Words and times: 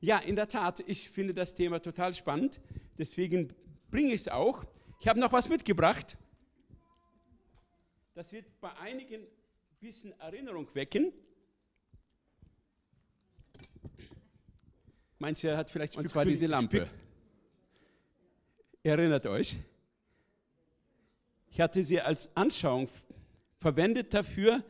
Ja, 0.00 0.18
in 0.18 0.36
der 0.36 0.46
Tat, 0.46 0.80
ich 0.86 1.10
finde 1.10 1.34
das 1.34 1.54
Thema 1.54 1.80
total 1.80 2.14
spannend. 2.14 2.60
Deswegen 2.98 3.52
bringe 3.90 4.14
ich 4.14 4.22
es 4.22 4.28
auch. 4.28 4.64
Ich 5.00 5.08
habe 5.08 5.18
noch 5.18 5.32
was 5.32 5.48
mitgebracht. 5.48 6.16
Das 8.14 8.32
wird 8.32 8.46
bei 8.60 8.74
einigen 8.76 9.22
ein 9.22 9.28
bisschen 9.80 10.18
Erinnerung 10.20 10.72
wecken. 10.74 11.12
Manche 15.18 15.56
hat 15.56 15.68
vielleicht, 15.68 15.96
und 15.96 16.08
zwar 16.08 16.24
diese 16.24 16.46
Lampe. 16.46 16.88
Erinnert 18.84 19.26
euch? 19.26 19.56
Ich 21.50 21.60
hatte 21.60 21.82
sie 21.82 22.00
als 22.00 22.34
Anschauung 22.36 22.88
verwendet 23.56 24.14
dafür, 24.14 24.62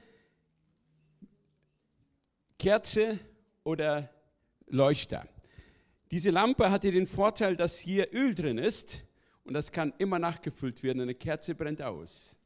Kerze 2.58 3.18
oder 3.62 4.10
Leuchter. 4.70 5.26
Diese 6.10 6.30
Lampe 6.30 6.70
hatte 6.70 6.90
den 6.90 7.06
Vorteil, 7.06 7.56
dass 7.56 7.78
hier 7.78 8.08
Öl 8.12 8.34
drin 8.34 8.58
ist 8.58 9.04
und 9.44 9.54
das 9.54 9.72
kann 9.72 9.92
immer 9.98 10.18
nachgefüllt 10.18 10.82
werden. 10.82 11.02
Eine 11.02 11.14
Kerze 11.14 11.54
brennt 11.54 11.82
aus. 11.82 12.38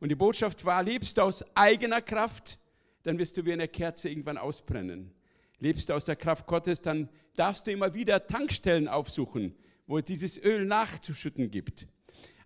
Und 0.00 0.08
die 0.08 0.14
Botschaft 0.14 0.64
war, 0.64 0.82
lebst 0.82 1.18
du 1.18 1.22
aus 1.22 1.44
eigener 1.54 2.00
Kraft, 2.00 2.58
dann 3.02 3.18
wirst 3.18 3.36
du 3.36 3.44
wie 3.44 3.52
eine 3.52 3.68
Kerze 3.68 4.08
irgendwann 4.08 4.38
ausbrennen. 4.38 5.12
Lebst 5.58 5.88
du 5.88 5.94
aus 5.94 6.06
der 6.06 6.16
Kraft 6.16 6.46
Gottes, 6.46 6.80
dann 6.80 7.08
darfst 7.36 7.66
du 7.66 7.70
immer 7.70 7.92
wieder 7.92 8.26
Tankstellen 8.26 8.88
aufsuchen, 8.88 9.54
wo 9.86 9.98
es 9.98 10.04
dieses 10.04 10.42
Öl 10.42 10.64
nachzuschütten 10.64 11.50
gibt. 11.50 11.86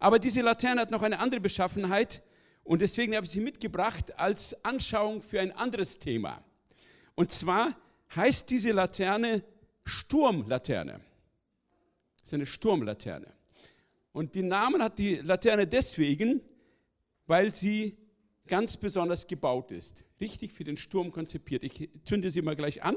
Aber 0.01 0.19
diese 0.19 0.43
Laterne 0.43 0.81
hat 0.81 0.91
noch 0.91 1.03
eine 1.03 1.21
andere 1.21 1.41
Beschaffenheit 1.41 2.23
und 2.65 2.83
deswegen 2.83 3.15
habe 3.15 3.27
ich 3.27 3.33
sie 3.33 3.41
mitgebracht 3.41 4.19
als 4.19 4.65
Anschauung 4.65 5.23
für 5.23 5.41
ein 5.41 5.53
anderes 5.53 5.99
Thema. 5.99 6.43
Und 7.15 7.31
zwar 7.31 7.77
heißt 8.17 8.49
diese 8.51 8.73
Laterne 8.73 9.43
Sturmlaterne. 9.85 11.01
Das 12.17 12.25
ist 12.25 12.35
eine 12.35 12.47
Sturmlaterne. 12.47 13.33
Und 14.13 14.35
den 14.35 14.49
Namen 14.49 14.83
hat 14.83 14.99
die 14.99 15.17
Laterne 15.17 15.67
deswegen, 15.67 16.41
weil 17.27 17.53
sie 17.53 17.97
ganz 18.47 18.77
besonders 18.77 19.27
gebaut 19.27 19.71
ist. 19.71 20.05
Richtig 20.21 20.53
für 20.53 20.65
den 20.65 20.77
Sturm 20.77 21.11
konzipiert. 21.13 21.65
Ich 21.65 21.91
zünde 22.05 22.31
sie 22.31 22.43
mal 22.43 22.57
gleich 22.57 22.83
an. 22.83 22.97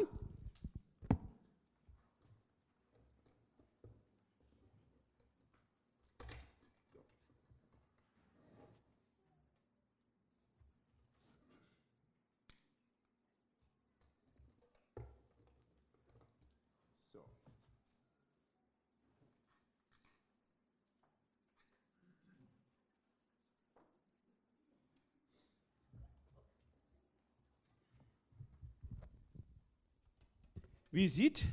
Wie 30.97 31.03
ihr 31.03 31.09
seht, 31.09 31.46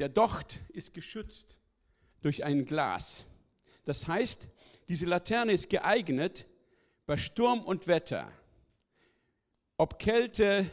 der 0.00 0.08
Docht 0.08 0.58
ist 0.70 0.94
geschützt 0.94 1.60
durch 2.22 2.42
ein 2.42 2.64
Glas. 2.64 3.24
Das 3.84 4.08
heißt, 4.08 4.48
diese 4.88 5.06
Laterne 5.06 5.52
ist 5.52 5.70
geeignet 5.70 6.48
bei 7.06 7.16
Sturm 7.16 7.60
und 7.60 7.86
Wetter. 7.86 8.32
Ob 9.76 10.00
Kälte, 10.00 10.68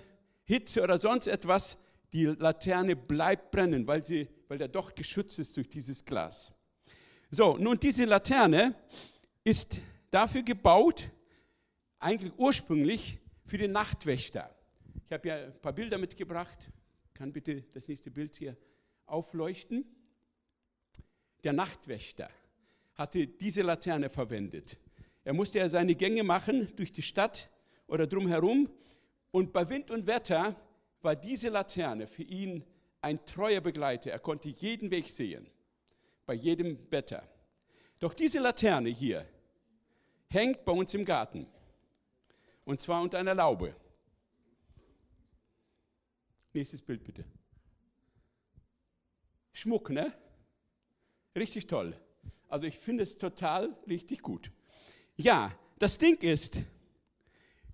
Hitze 0.46 0.82
oder 0.82 0.98
sonst 0.98 1.28
etwas, 1.28 1.78
die 2.12 2.26
Laterne 2.26 2.96
bleibt 2.96 3.52
brennen, 3.52 3.86
weil, 3.86 4.04
sie, 4.04 4.28
weil 4.48 4.58
der 4.58 4.68
Docht 4.68 4.96
geschützt 4.96 5.38
ist 5.38 5.56
durch 5.56 5.70
dieses 5.70 6.04
Glas. 6.04 6.52
So, 7.30 7.56
nun 7.56 7.80
diese 7.80 8.06
Laterne 8.06 8.74
ist 9.44 9.80
dafür 10.10 10.42
gebaut, 10.42 11.08
eigentlich 12.00 12.34
ursprünglich 12.36 13.20
für 13.46 13.60
den 13.60 13.74
Nachtwächter. 13.74 14.50
Ich 15.06 15.14
habe 15.14 15.28
ja 15.28 15.36
ein 15.36 15.62
paar 15.62 15.74
Bilder 15.74 16.00
mitgebracht. 16.00 16.72
Kann 17.22 17.34
bitte 17.34 17.62
das 17.76 17.88
nächste 17.88 18.10
Bild 18.10 18.36
hier 18.36 18.58
aufleuchten? 19.06 19.86
Der 21.44 21.54
Nachtwächter 21.54 22.32
hatte 22.96 23.28
diese 23.28 23.62
Laterne 23.62 24.10
verwendet. 24.10 24.76
Er 25.24 25.34
musste 25.34 25.60
ja 25.60 25.70
seine 25.70 25.94
Gänge 25.94 26.24
machen 26.24 26.76
durch 26.76 26.92
die 26.92 27.04
Stadt 27.04 27.52
oder 27.86 28.08
drumherum. 28.08 28.72
Und 29.30 29.54
bei 29.54 29.70
Wind 29.70 29.92
und 29.92 30.08
Wetter 30.08 30.56
war 31.04 31.16
diese 31.16 31.50
Laterne 31.50 32.08
für 32.08 32.24
ihn 32.24 32.64
ein 33.02 33.24
treuer 33.24 33.62
Begleiter. 33.62 34.10
Er 34.10 34.18
konnte 34.18 34.50
jeden 34.50 34.90
Weg 34.90 35.08
sehen, 35.08 35.48
bei 36.26 36.34
jedem 36.34 36.80
Wetter. 36.90 37.22
Doch 38.00 38.16
diese 38.16 38.40
Laterne 38.40 38.90
hier 38.90 39.28
hängt 40.28 40.66
bei 40.66 40.72
uns 40.72 40.92
im 40.96 41.06
Garten. 41.06 41.46
Und 42.66 42.82
zwar 42.82 43.04
unter 43.04 43.20
einer 43.20 43.36
Laube. 43.36 43.76
Nächstes 46.54 46.82
Bild 46.82 47.04
bitte. 47.04 47.24
Schmuck, 49.54 49.90
ne? 49.90 50.14
Richtig 51.36 51.68
toll. 51.68 51.96
Also 52.50 52.68
ich 52.68 52.78
finde 52.78 53.04
es 53.04 53.18
total 53.18 53.76
richtig 53.88 54.22
gut. 54.22 54.52
Ja, 55.16 55.58
das 55.80 55.98
Ding 55.98 56.18
ist, 56.22 56.58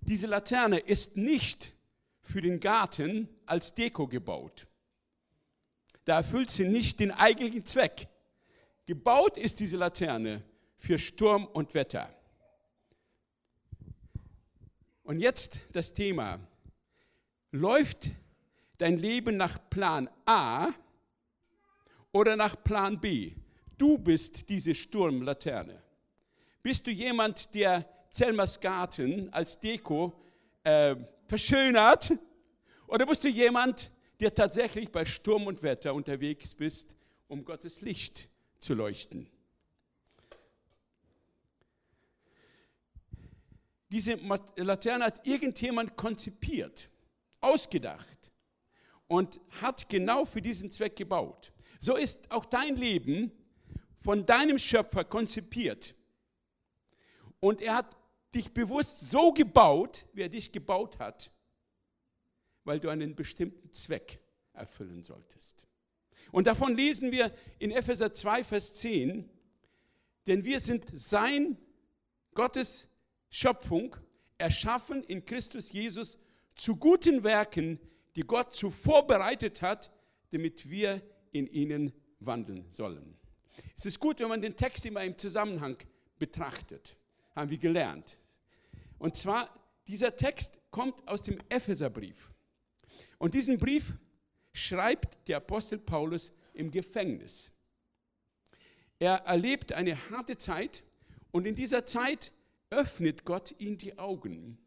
diese 0.00 0.26
Laterne 0.26 0.78
ist 0.78 1.16
nicht 1.16 1.72
für 2.20 2.40
den 2.40 2.60
Garten 2.60 3.28
als 3.46 3.74
Deko 3.74 4.06
gebaut. 4.06 4.66
Da 6.04 6.18
erfüllt 6.18 6.50
sie 6.50 6.68
nicht 6.68 7.00
den 7.00 7.10
eigentlichen 7.10 7.64
Zweck. 7.64 8.08
Gebaut 8.86 9.36
ist 9.36 9.60
diese 9.60 9.76
Laterne 9.76 10.42
für 10.76 10.98
Sturm 10.98 11.46
und 11.46 11.74
Wetter. 11.74 12.14
Und 15.02 15.20
jetzt 15.20 15.60
das 15.72 15.92
Thema. 15.92 16.38
Läuft 17.50 18.10
dein 18.78 18.96
Leben 18.96 19.36
nach 19.36 19.58
Plan 19.68 20.08
A 20.24 20.70
oder 22.12 22.36
nach 22.36 22.56
Plan 22.62 22.98
B. 22.98 23.32
Du 23.76 23.98
bist 23.98 24.48
diese 24.48 24.74
Sturmlaterne. 24.74 25.82
Bist 26.62 26.86
du 26.86 26.90
jemand, 26.90 27.54
der 27.54 27.86
Zelmers 28.10 28.58
Garten 28.58 29.32
als 29.32 29.58
Deko 29.58 30.20
äh, 30.64 30.96
verschönert? 31.26 32.12
Oder 32.86 33.06
bist 33.06 33.22
du 33.24 33.28
jemand, 33.28 33.92
der 34.20 34.32
tatsächlich 34.32 34.90
bei 34.90 35.04
Sturm 35.04 35.46
und 35.46 35.62
Wetter 35.62 35.94
unterwegs 35.94 36.54
bist, 36.54 36.96
um 37.28 37.44
Gottes 37.44 37.80
Licht 37.82 38.28
zu 38.58 38.74
leuchten? 38.74 39.28
Diese 43.90 44.14
Laterne 44.56 45.06
hat 45.06 45.26
irgendjemand 45.26 45.96
konzipiert, 45.96 46.90
ausgedacht 47.40 48.17
und 49.08 49.40
hat 49.60 49.88
genau 49.88 50.24
für 50.24 50.40
diesen 50.40 50.70
Zweck 50.70 50.96
gebaut. 50.96 51.52
So 51.80 51.96
ist 51.96 52.30
auch 52.30 52.44
dein 52.44 52.76
Leben 52.76 53.32
von 54.00 54.24
deinem 54.26 54.58
Schöpfer 54.58 55.04
konzipiert. 55.04 55.94
Und 57.40 57.60
er 57.60 57.74
hat 57.74 57.96
dich 58.34 58.52
bewusst 58.52 59.10
so 59.10 59.32
gebaut, 59.32 60.06
wie 60.12 60.22
er 60.22 60.28
dich 60.28 60.52
gebaut 60.52 60.98
hat, 60.98 61.32
weil 62.64 62.78
du 62.78 62.88
einen 62.88 63.14
bestimmten 63.14 63.72
Zweck 63.72 64.20
erfüllen 64.52 65.02
solltest. 65.02 65.64
Und 66.30 66.46
davon 66.46 66.74
lesen 66.76 67.10
wir 67.10 67.32
in 67.58 67.70
Epheser 67.70 68.12
2, 68.12 68.44
Vers 68.44 68.74
10, 68.76 69.28
denn 70.26 70.44
wir 70.44 70.60
sind 70.60 70.84
sein, 70.94 71.56
Gottes 72.34 72.86
Schöpfung, 73.30 73.96
erschaffen 74.36 75.02
in 75.04 75.24
Christus 75.24 75.72
Jesus 75.72 76.18
zu 76.54 76.76
guten 76.76 77.24
Werken, 77.24 77.80
die 78.18 78.24
Gott 78.24 78.52
zuvor 78.52 79.06
bereitet 79.06 79.62
hat, 79.62 79.92
damit 80.32 80.68
wir 80.68 81.00
in 81.30 81.46
ihnen 81.46 81.92
wandeln 82.18 82.66
sollen. 82.72 83.16
Es 83.76 83.86
ist 83.86 84.00
gut, 84.00 84.18
wenn 84.18 84.28
man 84.28 84.42
den 84.42 84.56
Text 84.56 84.84
immer 84.86 85.04
im 85.04 85.16
Zusammenhang 85.16 85.76
betrachtet, 86.18 86.96
haben 87.36 87.48
wir 87.48 87.58
gelernt. 87.58 88.18
Und 88.98 89.14
zwar, 89.14 89.48
dieser 89.86 90.16
Text 90.16 90.58
kommt 90.72 91.06
aus 91.06 91.22
dem 91.22 91.38
Epheserbrief. 91.48 92.32
Und 93.18 93.34
diesen 93.34 93.56
Brief 93.56 93.94
schreibt 94.52 95.28
der 95.28 95.36
Apostel 95.36 95.78
Paulus 95.78 96.32
im 96.54 96.72
Gefängnis. 96.72 97.52
Er 98.98 99.18
erlebt 99.26 99.72
eine 99.72 100.10
harte 100.10 100.36
Zeit 100.36 100.82
und 101.30 101.46
in 101.46 101.54
dieser 101.54 101.86
Zeit 101.86 102.32
öffnet 102.70 103.24
Gott 103.24 103.54
ihm 103.60 103.78
die 103.78 103.96
Augen. 103.96 104.58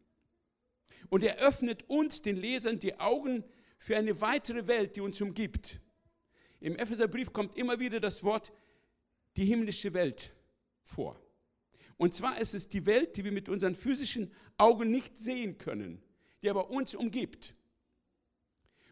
Und 1.10 1.24
er 1.24 1.38
öffnet 1.38 1.90
uns, 1.90 2.22
den 2.22 2.38
Lesern, 2.38 2.80
die 2.80 3.00
Augen 3.00 3.44
für 3.78 3.98
eine 3.98 4.22
weitere 4.22 4.68
Welt, 4.68 4.96
die 4.96 5.02
uns 5.02 5.20
umgibt. 5.22 5.80
Im 6.60 6.76
Epheserbrief 6.76 7.34
kommt 7.34 7.58
immer 7.58 7.80
wieder 7.80 8.00
das 8.00 8.24
Wort 8.24 8.54
die 9.38 9.46
himmlische 9.46 9.94
Welt 9.94 10.34
vor. 10.84 11.20
Und 11.98 12.14
zwar 12.14 12.40
ist 12.40 12.54
es 12.54 12.68
die 12.68 12.86
Welt, 12.86 13.18
die 13.18 13.24
wir 13.24 13.32
mit 13.32 13.50
unseren 13.50 13.76
physischen 13.76 14.32
Augen 14.58 14.92
nicht 14.92 15.18
sehen 15.18 15.58
können, 15.58 16.02
die 16.42 16.50
aber 16.50 16.70
uns 16.70 16.96
umgibt. 16.96 17.54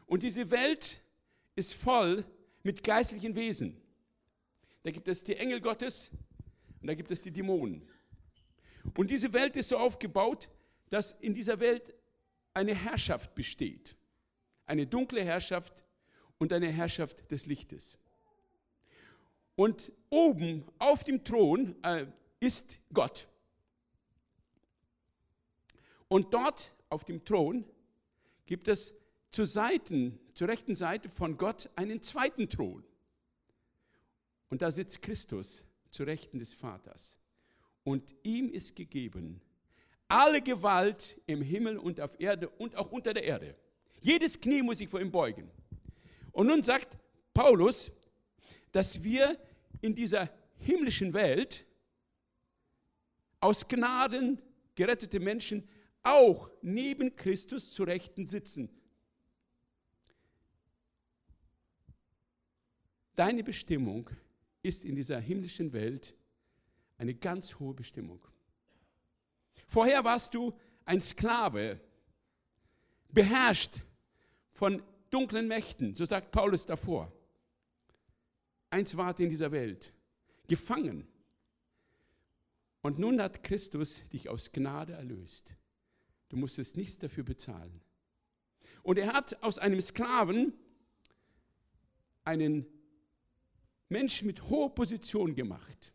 Und 0.05 0.23
diese 0.23 0.49
Welt 0.51 1.01
ist 1.55 1.73
voll 1.73 2.25
mit 2.63 2.83
geistlichen 2.83 3.35
Wesen. 3.35 3.79
Da 4.83 4.91
gibt 4.91 5.07
es 5.07 5.23
die 5.23 5.35
Engel 5.35 5.61
Gottes 5.61 6.09
und 6.81 6.87
da 6.87 6.93
gibt 6.93 7.11
es 7.11 7.21
die 7.21 7.31
Dämonen. 7.31 7.87
Und 8.97 9.09
diese 9.09 9.33
Welt 9.33 9.55
ist 9.55 9.69
so 9.69 9.77
aufgebaut, 9.77 10.49
dass 10.89 11.11
in 11.19 11.33
dieser 11.33 11.59
Welt 11.59 11.93
eine 12.53 12.75
Herrschaft 12.75 13.35
besteht. 13.35 13.95
Eine 14.65 14.87
dunkle 14.87 15.23
Herrschaft 15.23 15.83
und 16.37 16.53
eine 16.53 16.71
Herrschaft 16.71 17.31
des 17.31 17.45
Lichtes. 17.45 17.97
Und 19.55 19.91
oben 20.09 20.63
auf 20.77 21.03
dem 21.03 21.23
Thron 21.23 21.75
äh, 21.83 22.05
ist 22.39 22.79
Gott. 22.93 23.27
Und 26.07 26.33
dort 26.33 26.73
auf 26.89 27.03
dem 27.03 27.23
Thron 27.25 27.65
gibt 28.45 28.67
es 28.67 28.95
zur 29.31 29.45
Seiten, 29.45 30.19
zur 30.33 30.47
rechten 30.47 30.75
Seite 30.75 31.09
von 31.09 31.37
Gott 31.37 31.69
einen 31.75 32.01
zweiten 32.01 32.49
Thron. 32.49 32.83
Und 34.49 34.61
da 34.61 34.71
sitzt 34.71 35.01
Christus 35.01 35.63
zur 35.91 36.07
Rechten 36.07 36.39
des 36.39 36.53
Vaters. 36.53 37.17
Und 37.83 38.15
ihm 38.23 38.49
ist 38.49 38.75
gegeben 38.75 39.41
alle 40.09 40.41
Gewalt 40.41 41.21
im 41.27 41.41
Himmel 41.41 41.77
und 41.77 42.01
auf 42.01 42.19
Erde 42.19 42.49
und 42.49 42.75
auch 42.75 42.91
unter 42.91 43.13
der 43.13 43.23
Erde. 43.23 43.55
Jedes 44.01 44.39
Knie 44.39 44.61
muss 44.61 44.79
sich 44.79 44.89
vor 44.89 44.99
ihm 44.99 45.11
beugen. 45.11 45.49
Und 46.31 46.47
nun 46.47 46.63
sagt 46.63 46.97
Paulus, 47.33 47.91
dass 48.71 49.01
wir 49.03 49.37
in 49.81 49.95
dieser 49.95 50.29
himmlischen 50.57 51.13
Welt 51.13 51.65
aus 53.39 53.67
Gnaden 53.67 54.41
gerettete 54.75 55.19
Menschen 55.19 55.67
auch 56.01 56.49
neben 56.61 57.15
Christus 57.15 57.71
zu 57.73 57.83
Rechten 57.83 58.25
sitzen. 58.25 58.69
Deine 63.15 63.43
Bestimmung 63.43 64.09
ist 64.63 64.85
in 64.85 64.95
dieser 64.95 65.19
himmlischen 65.19 65.71
Welt 65.73 66.15
eine 66.97 67.13
ganz 67.13 67.59
hohe 67.59 67.73
Bestimmung. 67.73 68.25
Vorher 69.69 70.03
warst 70.03 70.33
du 70.33 70.51
ein 70.83 70.99
Sklave, 70.99 71.79
beherrscht 73.09 73.83
von 74.51 74.81
dunklen 75.11 75.47
Mächten, 75.47 75.95
so 75.95 76.05
sagt 76.05 76.31
Paulus 76.31 76.65
davor. 76.65 77.13
Eins 78.71 78.97
wart 78.97 79.19
in 79.19 79.29
dieser 79.29 79.51
Welt, 79.51 79.93
gefangen. 80.47 81.07
Und 82.81 82.97
nun 82.97 83.21
hat 83.21 83.43
Christus 83.43 84.01
dich 84.09 84.27
aus 84.27 84.51
Gnade 84.51 84.93
erlöst. 84.93 85.53
Du 86.29 86.37
musstest 86.37 86.75
nichts 86.75 86.97
dafür 86.97 87.23
bezahlen. 87.23 87.79
Und 88.81 88.97
er 88.97 89.13
hat 89.13 89.41
aus 89.43 89.59
einem 89.59 89.81
Sklaven 89.81 90.53
einen 92.23 92.65
Menschen 93.87 94.25
mit 94.25 94.49
hoher 94.49 94.73
Position 94.73 95.35
gemacht. 95.35 95.93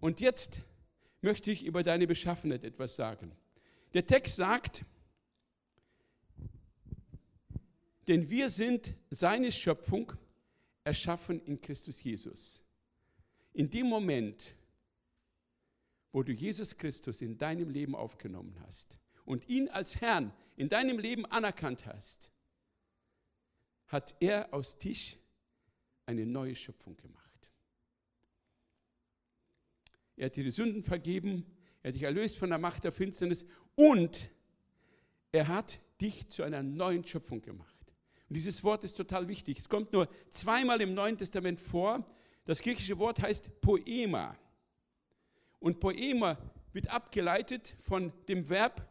Und 0.00 0.20
jetzt 0.20 0.60
möchte 1.24 1.50
ich 1.50 1.64
über 1.64 1.82
deine 1.82 2.06
Beschaffenheit 2.06 2.62
etwas 2.62 2.94
sagen. 2.94 3.32
Der 3.94 4.06
Text 4.06 4.36
sagt, 4.36 4.84
denn 8.06 8.28
wir 8.28 8.48
sind 8.48 8.94
seine 9.10 9.50
Schöpfung, 9.50 10.12
erschaffen 10.84 11.40
in 11.46 11.60
Christus 11.60 12.02
Jesus. 12.02 12.62
In 13.54 13.70
dem 13.70 13.86
Moment, 13.86 14.54
wo 16.12 16.22
du 16.22 16.32
Jesus 16.32 16.76
Christus 16.76 17.22
in 17.22 17.38
deinem 17.38 17.70
Leben 17.70 17.96
aufgenommen 17.96 18.54
hast 18.60 18.98
und 19.24 19.48
ihn 19.48 19.68
als 19.70 20.00
Herrn 20.00 20.32
in 20.56 20.68
deinem 20.68 20.98
Leben 20.98 21.24
anerkannt 21.26 21.86
hast, 21.86 22.30
hat 23.86 24.14
er 24.20 24.52
aus 24.52 24.76
dich 24.76 25.18
eine 26.06 26.26
neue 26.26 26.54
Schöpfung 26.54 26.96
gemacht. 26.96 27.23
Er 30.16 30.26
hat 30.26 30.36
dir 30.36 30.44
die 30.44 30.50
Sünden 30.50 30.82
vergeben, 30.82 31.44
er 31.82 31.88
hat 31.88 31.96
dich 31.96 32.02
erlöst 32.02 32.38
von 32.38 32.50
der 32.50 32.58
Macht 32.58 32.84
der 32.84 32.92
Finsternis 32.92 33.46
und 33.74 34.30
er 35.32 35.48
hat 35.48 35.80
dich 36.00 36.28
zu 36.28 36.42
einer 36.42 36.62
neuen 36.62 37.04
Schöpfung 37.04 37.42
gemacht. 37.42 37.74
Und 38.28 38.36
dieses 38.36 38.62
Wort 38.64 38.84
ist 38.84 38.94
total 38.94 39.28
wichtig. 39.28 39.58
Es 39.58 39.68
kommt 39.68 39.92
nur 39.92 40.08
zweimal 40.30 40.80
im 40.80 40.94
Neuen 40.94 41.18
Testament 41.18 41.60
vor. 41.60 42.06
Das 42.44 42.60
griechische 42.60 42.98
Wort 42.98 43.20
heißt 43.20 43.60
Poema. 43.60 44.36
Und 45.58 45.80
Poema 45.80 46.38
wird 46.72 46.88
abgeleitet 46.88 47.74
von 47.80 48.12
dem 48.28 48.48
Verb 48.48 48.86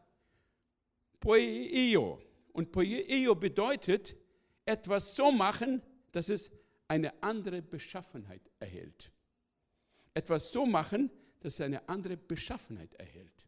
Poeio. 1.20 2.22
Und 2.52 2.72
Poeio 2.72 3.36
bedeutet 3.36 4.16
etwas 4.66 5.16
so 5.16 5.32
machen, 5.32 5.82
dass 6.12 6.30
es 6.30 6.52
eine 6.88 7.24
andere 7.24 7.62
Beschaffenheit 7.62 8.42
erhält. 8.60 9.13
Etwas 10.14 10.50
so 10.50 10.66
machen, 10.66 11.10
dass 11.40 11.56
es 11.56 11.62
eine 11.62 11.88
andere 11.90 12.18
Beschaffenheit 12.18 12.94
erhält. 12.96 13.48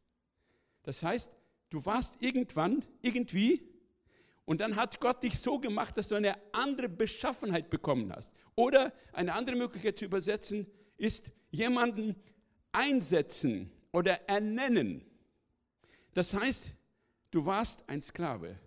Das 0.83 1.01
heißt, 1.03 1.31
du 1.69 1.85
warst 1.85 2.21
irgendwann, 2.21 2.83
irgendwie, 3.01 3.62
und 4.45 4.62
dann 4.62 4.75
hat 4.75 5.00
Gott 5.00 5.23
dich 5.23 5.39
so 5.39 5.59
gemacht, 5.59 5.97
dass 5.97 6.09
du 6.09 6.15
eine 6.15 6.38
andere 6.53 6.88
Beschaffenheit 6.88 7.69
bekommen 7.69 8.13
hast. 8.13 8.33
Oder 8.56 8.94
eine 9.12 9.33
andere 9.33 9.56
Möglichkeit 9.56 9.97
zu 9.97 10.06
übersetzen 10.06 10.67
ist, 10.97 11.31
jemanden 11.50 12.15
einsetzen 12.71 13.71
oder 13.91 14.29
ernennen. 14.29 15.03
Das 16.13 16.34
heißt, 16.34 16.72
du 17.31 17.45
warst 17.45 17.89
ein 17.89 18.01
Sklave. 18.01 18.60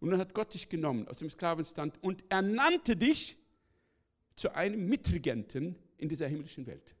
Und 0.00 0.10
dann 0.10 0.20
hat 0.20 0.34
Gott 0.34 0.54
dich 0.54 0.68
genommen 0.68 1.06
aus 1.08 1.18
dem 1.18 1.30
Sklavenstand 1.30 2.02
und 2.02 2.24
ernannte 2.28 2.96
dich 2.96 3.36
zu 4.36 4.54
einem 4.54 4.88
Mitregenten 4.88 5.76
in 5.96 6.08
dieser 6.08 6.28
himmlischen 6.28 6.66
Welt. 6.66 6.94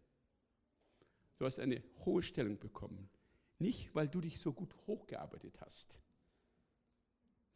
Du 1.38 1.44
hast 1.44 1.60
eine 1.60 1.82
hohe 2.04 2.22
Stellung 2.22 2.58
bekommen. 2.58 3.08
Nicht, 3.58 3.94
weil 3.94 4.08
du 4.08 4.20
dich 4.20 4.40
so 4.40 4.52
gut 4.52 4.74
hochgearbeitet 4.86 5.60
hast, 5.60 5.98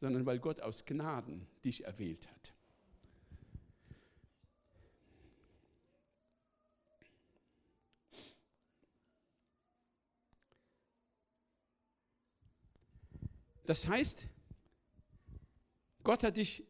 sondern 0.00 0.26
weil 0.26 0.38
Gott 0.38 0.60
aus 0.60 0.84
Gnaden 0.84 1.46
dich 1.64 1.84
erwählt 1.84 2.28
hat. 2.28 2.54
Das 13.64 13.86
heißt, 13.86 14.26
Gott 16.02 16.24
hat 16.24 16.36
dich 16.36 16.66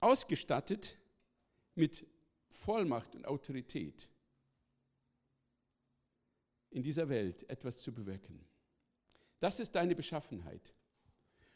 ausgestattet 0.00 0.98
mit 1.74 2.06
Vollmacht 2.50 3.14
und 3.14 3.26
Autorität 3.26 4.10
in 6.76 6.82
dieser 6.82 7.08
Welt 7.08 7.48
etwas 7.48 7.78
zu 7.78 7.90
bewirken. 7.90 8.38
Das 9.40 9.60
ist 9.60 9.74
deine 9.74 9.96
Beschaffenheit. 9.96 10.74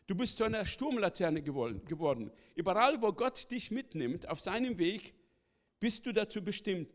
Du 0.06 0.14
bist 0.14 0.38
zu 0.38 0.44
einer 0.44 0.64
Sturmlaterne 0.64 1.42
geworden. 1.42 2.32
Überall, 2.54 3.02
wo 3.02 3.12
Gott 3.12 3.50
dich 3.50 3.70
mitnimmt, 3.70 4.26
auf 4.26 4.40
seinem 4.40 4.78
Weg, 4.78 5.14
bist 5.78 6.06
du 6.06 6.14
dazu 6.14 6.42
bestimmt, 6.42 6.90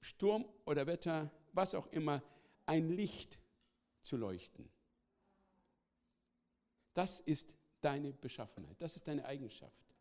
Sturm 0.00 0.44
oder 0.64 0.88
Wetter, 0.88 1.30
was 1.52 1.76
auch 1.76 1.86
immer, 1.92 2.20
ein 2.66 2.90
Licht 2.90 3.38
zu 4.00 4.16
leuchten. 4.16 4.68
Das 6.94 7.20
ist 7.20 7.54
deine 7.80 8.12
Beschaffenheit, 8.12 8.82
das 8.82 8.96
ist 8.96 9.06
deine 9.06 9.24
Eigenschaft. 9.24 9.94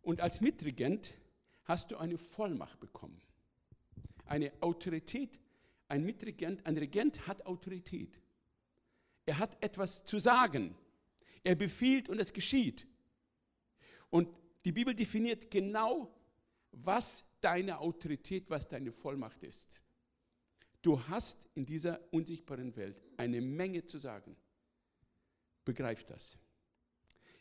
Und 0.00 0.22
als 0.22 0.40
Mitregent 0.40 1.12
hast 1.64 1.90
du 1.90 1.98
eine 1.98 2.16
Vollmacht 2.16 2.80
bekommen. 2.80 3.20
Eine 4.26 4.52
Autorität. 4.60 5.38
Ein 5.88 6.04
Mitregent, 6.04 6.64
ein 6.66 6.78
Regent 6.78 7.26
hat 7.26 7.46
Autorität. 7.46 8.20
Er 9.26 9.38
hat 9.38 9.62
etwas 9.62 10.04
zu 10.04 10.18
sagen. 10.18 10.74
Er 11.42 11.54
befiehlt 11.54 12.08
und 12.08 12.18
es 12.18 12.32
geschieht. 12.32 12.86
Und 14.10 14.28
die 14.64 14.72
Bibel 14.72 14.94
definiert 14.94 15.50
genau, 15.50 16.14
was 16.72 17.24
deine 17.40 17.78
Autorität, 17.78 18.48
was 18.48 18.66
deine 18.66 18.92
Vollmacht 18.92 19.42
ist. 19.42 19.80
Du 20.80 21.00
hast 21.08 21.48
in 21.54 21.64
dieser 21.66 22.00
unsichtbaren 22.12 22.74
Welt 22.76 23.00
eine 23.16 23.40
Menge 23.40 23.84
zu 23.84 23.98
sagen. 23.98 24.36
Begreif 25.64 26.04
das. 26.04 26.36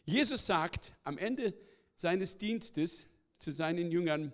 Jesus 0.06 0.46
sagt 0.46 0.94
am 1.04 1.18
Ende 1.18 1.54
seines 1.96 2.38
Dienstes 2.38 3.08
zu 3.40 3.52
seinen 3.52 3.92
Jüngern, 3.92 4.34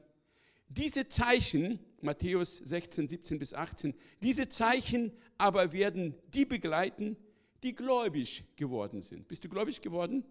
Diese 0.68 1.08
Zeichen, 1.08 1.80
Matthäus 2.02 2.58
16, 2.58 3.08
17 3.08 3.40
bis 3.40 3.54
18, 3.54 3.94
diese 4.22 4.50
Zeichen 4.50 5.12
aber 5.38 5.74
werden 5.74 6.16
die 6.34 6.46
begleiten, 6.46 7.18
die 7.64 7.76
gläubig 7.76 8.46
geworden 8.56 9.02
sind. 9.02 9.28
Bist 9.28 9.44
du 9.44 9.50
gläubig 9.50 9.82
geworden? 9.82 10.24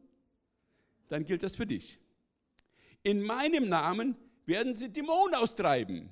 Dann 1.08 1.24
gilt 1.24 1.42
das 1.42 1.56
für 1.56 1.66
dich. 1.66 1.98
In 3.02 3.22
meinem 3.22 3.68
Namen 3.68 4.16
werden 4.46 4.74
sie 4.74 4.90
Dämonen 4.90 5.34
austreiben. 5.34 6.10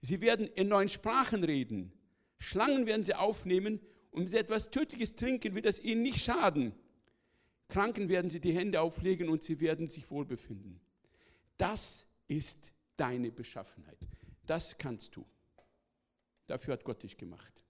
Sie 0.00 0.20
werden 0.20 0.48
in 0.48 0.68
neuen 0.68 0.88
Sprachen 0.88 1.44
reden. 1.44 1.92
Schlangen 2.38 2.86
werden 2.86 3.04
sie 3.04 3.14
aufnehmen 3.14 3.80
und 4.10 4.28
sie 4.28 4.36
etwas 4.36 4.70
Tödliches 4.70 5.14
trinken, 5.14 5.54
wird 5.54 5.66
es 5.66 5.80
ihnen 5.80 6.02
nicht 6.02 6.22
schaden. 6.22 6.72
Kranken 7.68 8.08
werden 8.08 8.30
sie 8.30 8.40
die 8.40 8.52
Hände 8.52 8.80
auflegen 8.80 9.28
und 9.28 9.42
sie 9.42 9.60
werden 9.60 9.88
sich 9.88 10.10
wohlbefinden. 10.10 10.80
Das 11.56 12.06
ist 12.26 12.72
deine 12.96 13.30
Beschaffenheit. 13.30 13.96
Das 14.52 14.76
kannst 14.76 15.16
du. 15.16 15.24
Dafür 16.46 16.74
hat 16.74 16.84
Gott 16.84 17.02
dich 17.02 17.16
gemacht. 17.16 17.62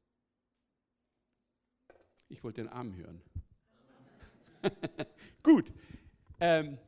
Ich 2.29 2.43
wollte 2.43 2.61
den 2.61 2.69
Arm 2.69 2.97
hören. 2.97 3.23
Gut. 5.45 5.73
Ähm, 6.41 6.79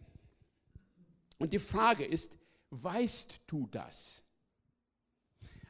und 1.38 1.52
die 1.52 1.60
Frage 1.60 2.04
ist, 2.04 2.36
weißt 2.70 3.38
du 3.46 3.68
das? 3.68 4.20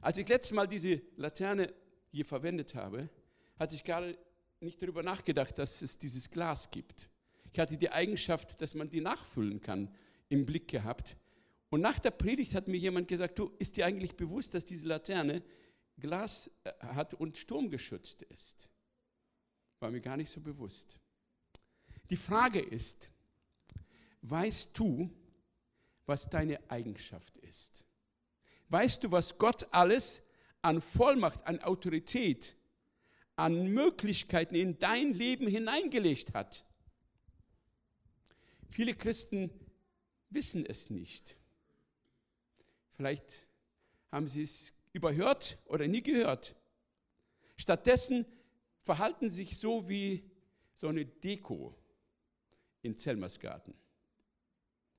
Als 0.01 0.17
ich 0.17 0.27
letztes 0.27 0.53
Mal 0.53 0.69
diese 0.69 1.03
Laterne 1.17 1.75
hier 2.11 2.25
verwendet 2.25 2.75
habe, 2.75 3.11
hatte 3.59 3.75
ich 3.75 3.85
gerade 3.85 4.17
nicht 4.59 4.81
darüber 4.81 5.03
nachgedacht, 5.03 5.59
dass 5.59 5.83
es 5.83 5.99
dieses 5.99 6.31
Glas 6.31 6.71
gibt. 6.71 7.11
Ich 7.53 7.59
hatte 7.59 7.77
die 7.77 7.91
Eigenschaft, 7.91 8.59
dass 8.63 8.73
man 8.73 8.89
die 8.89 9.03
nachfüllen 9.03 9.61
kann, 9.61 9.95
im 10.31 10.47
Blick 10.47 10.69
gehabt. 10.69 11.15
Und 11.75 11.81
nach 11.81 11.99
der 11.99 12.13
Predigt 12.13 12.55
hat 12.55 12.69
mir 12.69 12.77
jemand 12.77 13.09
gesagt, 13.09 13.37
du, 13.37 13.53
ist 13.59 13.77
dir 13.77 13.85
eigentlich 13.85 14.15
bewusst, 14.15 14.55
dass 14.55 14.65
diese 14.65 14.87
Laterne 14.87 15.43
Glas 15.99 16.49
äh, 16.63 16.71
hat 16.87 17.15
und 17.15 17.37
sturmgeschützt 17.37 18.23
ist? 18.23 18.71
War 19.81 19.91
mir 19.91 20.01
gar 20.01 20.17
nicht 20.17 20.31
so 20.31 20.41
bewusst. 20.41 20.97
Die 22.11 22.17
Frage 22.17 22.61
ist, 22.61 23.11
weißt 24.23 24.79
du, 24.79 25.11
was 26.07 26.31
deine 26.31 26.61
Eigenschaft 26.71 27.37
ist? 27.39 27.85
Weißt 28.69 29.03
du, 29.03 29.11
was 29.11 29.37
Gott 29.37 29.67
alles 29.73 30.23
an 30.63 30.81
Vollmacht, 30.81 31.45
an 31.45 31.59
Autorität, 31.59 32.55
an 33.35 33.67
Möglichkeiten 33.67 34.55
in 34.55 34.79
dein 34.79 35.13
Leben 35.13 35.49
hineingelegt 35.49 36.35
hat? 36.35 36.65
Viele 38.71 38.95
Christen 38.95 39.51
wissen 40.31 40.65
es 40.65 40.89
nicht. 40.89 41.37
Vielleicht 42.95 43.47
haben 44.11 44.29
sie 44.29 44.43
es 44.43 44.73
überhört 44.93 45.59
oder 45.67 45.87
nie 45.87 46.03
gehört. 46.03 46.55
Stattdessen 47.57 48.27
verhalten 48.81 49.31
sich 49.31 49.59
so 49.59 49.89
wie 49.89 50.31
so 50.77 50.89
eine 50.89 51.05
Deko 51.05 51.75
in 52.83 52.97
Zelmersgarten. 52.97 53.75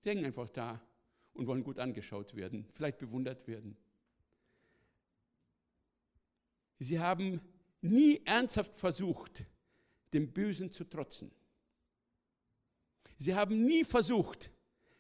Die 0.04 0.10
hängen 0.10 0.26
einfach 0.26 0.50
da 0.50 0.82
und 1.34 1.48
wollen 1.48 1.64
gut 1.64 1.80
angeschaut 1.80 2.36
werden, 2.36 2.66
vielleicht 2.74 2.98
bewundert 2.98 3.48
werden. 3.48 3.78
Sie 6.80 7.00
haben 7.00 7.42
nie 7.82 8.22
ernsthaft 8.26 8.76
versucht, 8.76 9.46
dem 10.14 10.32
Bösen 10.32 10.72
zu 10.72 10.84
trotzen. 10.86 11.32
Sie 13.18 13.34
haben 13.34 13.64
nie 13.64 13.84
versucht, 13.84 14.52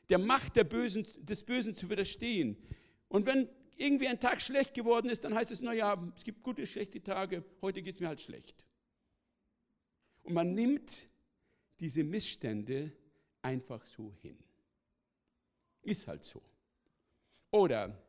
der 0.10 0.20
Macht 0.20 0.56
der 0.56 0.64
Bösen, 0.64 1.06
des 1.18 1.44
Bösen 1.44 1.76
zu 1.76 1.90
widerstehen. 1.90 2.58
Und 3.08 3.26
wenn 3.26 3.50
irgendwie 3.78 4.08
ein 4.08 4.20
Tag 4.20 4.42
schlecht 4.42 4.74
geworden 4.74 5.10
ist, 5.10 5.24
dann 5.24 5.36
heißt 5.36 5.52
es, 5.52 5.62
naja, 5.62 6.02
es 6.16 6.24
gibt 6.24 6.44
gute, 6.44 6.66
schlechte 6.66 7.02
Tage, 7.02 7.44
heute 7.62 7.82
geht 7.82 7.96
es 7.96 8.02
mir 8.02 8.08
halt 8.08 8.22
schlecht. 8.22 8.66
Und 10.24 10.34
man 10.34 10.54
nimmt 10.54 11.08
diese 11.80 12.04
Missstände 12.04 12.92
einfach 13.42 13.86
so 13.86 14.14
hin. 14.22 14.38
Ist 15.82 16.08
halt 16.08 16.24
so. 16.24 16.42
Oder 17.52 18.02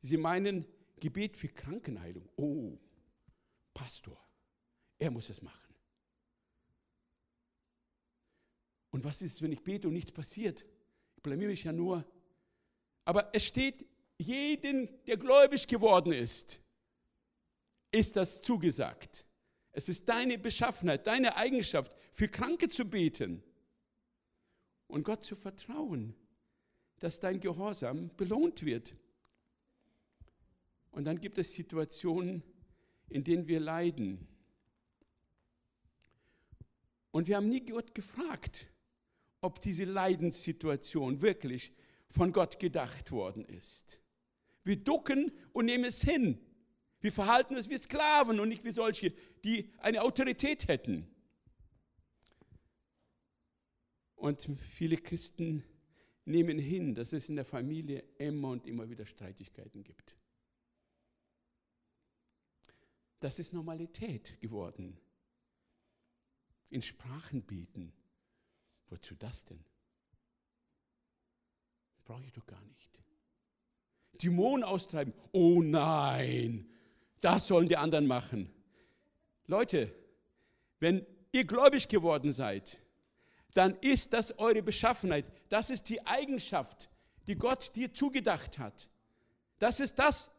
Sie 0.00 0.16
meinen 0.16 0.64
Gebet 1.00 1.36
für 1.36 1.48
Krankenheilung. 1.48 2.28
Oh, 2.36 2.78
Pastor, 3.74 4.18
er 4.98 5.10
muss 5.10 5.28
es 5.28 5.42
machen. 5.42 5.74
Und 8.90 9.04
was 9.04 9.22
ist, 9.22 9.42
wenn 9.42 9.52
ich 9.52 9.62
bete 9.62 9.88
und 9.88 9.94
nichts 9.94 10.10
passiert? 10.10 10.64
Ich 11.16 11.22
blamier 11.22 11.48
mich 11.48 11.64
ja 11.64 11.72
nur. 11.72 12.04
Aber 13.08 13.30
es 13.32 13.46
steht, 13.46 13.86
jeden, 14.18 14.86
der 15.06 15.16
gläubig 15.16 15.66
geworden 15.66 16.12
ist, 16.12 16.60
ist 17.90 18.16
das 18.16 18.42
zugesagt. 18.42 19.24
Es 19.72 19.88
ist 19.88 20.10
deine 20.10 20.36
Beschaffenheit, 20.36 21.06
deine 21.06 21.34
Eigenschaft, 21.34 21.90
für 22.12 22.28
Kranke 22.28 22.68
zu 22.68 22.84
beten 22.84 23.42
und 24.88 25.04
Gott 25.04 25.24
zu 25.24 25.36
vertrauen, 25.36 26.14
dass 26.98 27.18
dein 27.18 27.40
Gehorsam 27.40 28.14
belohnt 28.14 28.62
wird. 28.62 28.94
Und 30.90 31.06
dann 31.06 31.18
gibt 31.18 31.38
es 31.38 31.54
Situationen, 31.54 32.42
in 33.08 33.24
denen 33.24 33.48
wir 33.48 33.60
leiden. 33.60 34.28
Und 37.10 37.26
wir 37.26 37.36
haben 37.36 37.48
nie 37.48 37.64
Gott 37.64 37.94
gefragt, 37.94 38.66
ob 39.40 39.62
diese 39.62 39.84
Leidenssituation 39.84 41.22
wirklich 41.22 41.72
von 42.08 42.32
Gott 42.32 42.58
gedacht 42.58 43.10
worden 43.12 43.44
ist. 43.44 44.00
Wir 44.64 44.76
ducken 44.76 45.32
und 45.52 45.66
nehmen 45.66 45.84
es 45.84 46.02
hin. 46.02 46.38
Wir 47.00 47.12
verhalten 47.12 47.56
uns 47.56 47.68
wie 47.68 47.78
Sklaven 47.78 48.40
und 48.40 48.48
nicht 48.48 48.64
wie 48.64 48.72
solche, 48.72 49.12
die 49.44 49.72
eine 49.78 50.02
Autorität 50.02 50.68
hätten. 50.68 51.06
Und 54.16 54.48
viele 54.58 54.96
Christen 54.96 55.62
nehmen 56.24 56.58
hin, 56.58 56.94
dass 56.94 57.12
es 57.12 57.28
in 57.28 57.36
der 57.36 57.44
Familie 57.44 58.00
immer 58.18 58.48
und 58.50 58.66
immer 58.66 58.90
wieder 58.90 59.06
Streitigkeiten 59.06 59.84
gibt. 59.84 60.16
Das 63.20 63.38
ist 63.38 63.52
Normalität 63.52 64.40
geworden. 64.40 64.96
In 66.68 66.82
Sprachen 66.82 67.42
beten. 67.42 67.92
Wozu 68.88 69.14
das 69.14 69.44
denn? 69.44 69.64
Brauche 72.08 72.24
ich 72.24 72.32
doch 72.32 72.46
gar 72.46 72.64
nicht. 72.64 72.98
Dämonen 74.22 74.64
austreiben. 74.64 75.12
Oh 75.32 75.60
nein, 75.62 76.66
das 77.20 77.46
sollen 77.46 77.68
die 77.68 77.76
anderen 77.76 78.06
machen. 78.06 78.50
Leute, 79.46 79.94
wenn 80.80 81.04
ihr 81.32 81.44
gläubig 81.44 81.86
geworden 81.86 82.32
seid, 82.32 82.78
dann 83.52 83.76
ist 83.82 84.14
das 84.14 84.38
eure 84.38 84.62
Beschaffenheit. 84.62 85.26
Das 85.50 85.68
ist 85.68 85.90
die 85.90 86.04
Eigenschaft, 86.06 86.88
die 87.26 87.36
Gott 87.36 87.76
dir 87.76 87.92
zugedacht 87.92 88.58
hat. 88.58 88.88
Das 89.58 89.78
ist 89.78 89.98
das, 89.98 90.30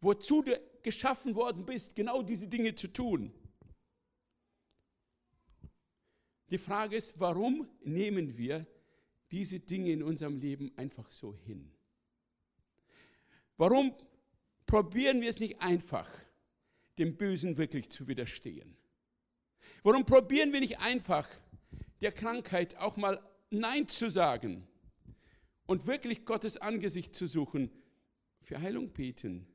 wozu 0.00 0.40
du 0.40 0.58
geschaffen 0.82 1.34
worden 1.34 1.66
bist, 1.66 1.94
genau 1.94 2.22
diese 2.22 2.48
Dinge 2.48 2.74
zu 2.74 2.88
tun. 2.88 3.34
Die 6.48 6.56
Frage 6.56 6.96
ist, 6.96 7.20
warum 7.20 7.68
nehmen 7.82 8.38
wir 8.38 8.66
diese 9.30 9.60
Dinge 9.60 9.92
in 9.92 10.02
unserem 10.02 10.36
Leben 10.36 10.72
einfach 10.76 11.10
so 11.12 11.34
hin? 11.46 11.70
Warum 13.56 13.94
probieren 14.66 15.20
wir 15.20 15.30
es 15.30 15.40
nicht 15.40 15.60
einfach? 15.60 16.08
dem 16.98 17.16
Bösen 17.16 17.56
wirklich 17.56 17.88
zu 17.88 18.08
widerstehen? 18.08 18.76
Warum 19.82 20.04
probieren 20.04 20.52
wir 20.52 20.60
nicht 20.60 20.80
einfach, 20.80 21.28
der 22.00 22.12
Krankheit 22.12 22.76
auch 22.76 22.96
mal 22.96 23.22
Nein 23.50 23.88
zu 23.88 24.10
sagen 24.10 24.66
und 25.66 25.86
wirklich 25.86 26.24
Gottes 26.24 26.56
Angesicht 26.56 27.14
zu 27.14 27.26
suchen, 27.26 27.70
für 28.42 28.60
Heilung 28.60 28.90
beten? 28.90 29.46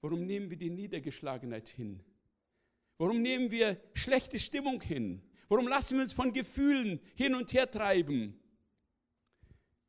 Warum 0.00 0.26
nehmen 0.26 0.50
wir 0.50 0.56
die 0.56 0.70
Niedergeschlagenheit 0.70 1.68
hin? 1.68 2.00
Warum 2.98 3.22
nehmen 3.22 3.50
wir 3.50 3.80
schlechte 3.94 4.38
Stimmung 4.38 4.80
hin? 4.80 5.22
Warum 5.48 5.68
lassen 5.68 5.96
wir 5.96 6.02
uns 6.02 6.12
von 6.12 6.32
Gefühlen 6.32 7.00
hin 7.14 7.34
und 7.34 7.52
her 7.52 7.70
treiben? 7.70 8.38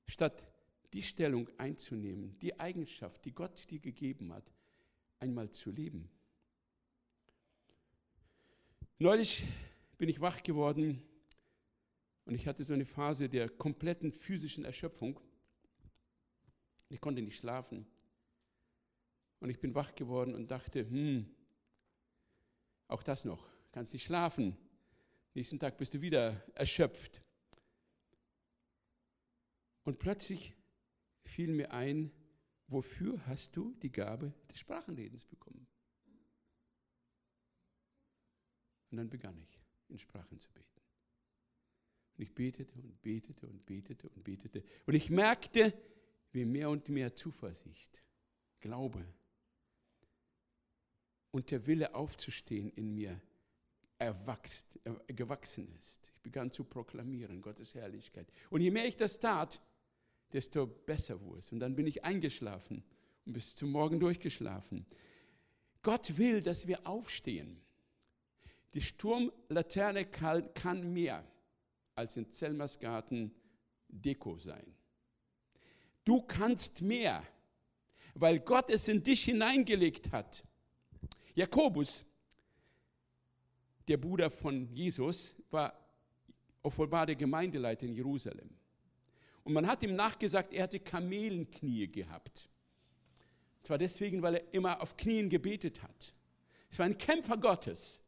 Statt 0.08 0.48
die 0.94 1.02
Stellung 1.02 1.50
einzunehmen, 1.58 2.38
die 2.40 2.60
Eigenschaft, 2.60 3.26
die 3.26 3.34
Gott 3.34 3.70
dir 3.70 3.80
gegeben 3.80 4.34
hat, 4.34 4.52
einmal 5.20 5.52
zu 5.52 5.72
leben. 5.72 6.10
Neulich 8.98 9.46
bin 9.98 10.08
ich 10.08 10.22
wach 10.22 10.42
geworden 10.42 11.02
und 12.26 12.34
ich 12.34 12.48
hatte 12.48 12.64
so 12.64 12.74
eine 12.74 12.86
Phase 12.86 13.28
der 13.30 13.50
kompletten 13.50 14.12
physischen 14.12 14.66
Erschöpfung. 14.66 15.20
Ich 16.90 17.02
konnte 17.02 17.22
nicht 17.22 17.38
schlafen. 17.38 17.86
Und 19.40 19.50
ich 19.50 19.60
bin 19.60 19.76
wach 19.76 19.94
geworden 19.96 20.34
und 20.34 20.50
dachte, 20.50 20.90
hm, 20.90 21.30
auch 22.88 23.04
das 23.04 23.26
noch, 23.26 23.46
kannst 23.72 23.94
nicht 23.94 24.04
schlafen. 24.04 24.58
Nächsten 25.36 25.60
Tag 25.60 25.78
bist 25.78 25.94
du 25.94 26.02
wieder 26.02 26.42
erschöpft. 26.56 27.22
Und 29.84 30.00
plötzlich 30.00 30.56
fiel 31.26 31.52
mir 31.52 31.72
ein, 31.72 32.10
wofür 32.68 33.24
hast 33.28 33.56
du 33.56 33.74
die 33.82 33.92
Gabe 33.92 34.34
des 34.50 34.60
Sprachenredens 34.60 35.26
bekommen? 35.26 35.68
Und 38.92 38.98
dann 38.98 39.10
begann 39.10 39.38
ich, 39.38 39.60
in 39.90 40.00
Sprachen 40.00 40.40
zu 40.40 40.50
beten. 40.54 40.82
Und 42.18 42.24
ich 42.24 42.34
betete 42.34 42.80
und 42.82 43.02
betete 43.02 43.46
und 43.46 43.66
betete 43.66 44.08
und 44.08 44.24
betete. 44.24 44.64
Und 44.86 44.94
ich 44.94 45.10
merkte, 45.10 45.78
wie 46.32 46.46
mehr 46.46 46.70
und 46.70 46.88
mehr 46.88 47.14
Zuversicht, 47.14 48.02
Glaube 48.62 49.06
und 51.32 51.52
der 51.52 51.68
Wille 51.68 51.94
aufzustehen 51.94 52.70
in 52.70 52.96
mir 52.96 53.22
erwachst, 53.98 54.80
gewachsen 55.08 55.68
ist. 55.78 56.12
Ich 56.16 56.22
begann 56.22 56.52
zu 56.52 56.64
proklamieren, 56.64 57.42
Gottes 57.42 57.76
Herrlichkeit. 57.76 58.28
Und 58.50 58.62
je 58.62 58.72
mehr 58.72 58.86
ich 58.86 58.98
das 58.98 59.20
tat, 59.20 59.62
desto 60.34 60.68
besser 60.68 61.22
wurde 61.22 61.40
es. 61.40 61.52
Und 61.52 61.60
dann 61.60 61.76
bin 61.76 61.88
ich 61.88 62.04
eingeschlafen 62.04 62.84
und 63.26 63.34
bis 63.34 63.56
zum 63.56 63.72
Morgen 63.72 64.00
durchgeschlafen. 64.00 64.86
Gott 65.82 66.18
will, 66.18 66.42
dass 66.42 66.68
wir 66.68 66.86
aufstehen. 66.88 67.62
Die 68.74 68.82
Sturmlaterne 68.82 70.06
kann, 70.06 70.94
mehr 70.94 71.26
als 71.96 72.18
in 72.18 72.32
Zelmers 72.32 72.80
Garten 72.80 73.34
Deko 73.88 74.38
sein. 74.38 74.76
Du 76.04 76.22
kannst 76.22 76.82
mehr, 76.82 77.26
weil 78.14 78.40
Gott 78.40 78.70
es 78.70 78.88
in 78.88 79.02
dich 79.02 79.24
hineingelegt 79.24 80.12
hat. 80.12 80.44
Jakobus, 81.34 82.04
der 83.88 83.98
Bruder 83.98 84.30
von 84.30 84.74
Jesus, 84.74 85.36
war 85.52 85.74
offenbar 86.64 87.06
der 87.06 87.16
Gemeindeleiter 87.16 87.86
in 87.86 87.94
Jerusalem. 87.94 88.50
Und 89.44 89.54
man 89.54 89.68
hat 89.68 89.84
ihm 89.84 89.96
nachgesagt, 89.96 90.54
er 90.54 90.64
hatte 90.64 90.80
Kamelenknie 90.80 91.88
gehabt. 91.88 92.50
Zwar 93.62 93.78
deswegen, 93.78 94.22
weil 94.22 94.36
er 94.36 94.54
immer 94.54 94.82
auf 94.82 94.98
Knien 94.98 95.30
gebetet 95.30 95.84
hat. 95.84 96.14
Es 96.70 96.80
war 96.80 96.86
ein 96.86 96.98
Kämpfer 96.98 97.38
Gottes. 97.38 98.02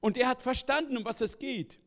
Und 0.00 0.16
er 0.16 0.28
hat 0.28 0.42
verstanden, 0.42 0.96
um 0.96 1.04
was 1.04 1.20
es 1.20 1.38
geht. 1.38 1.78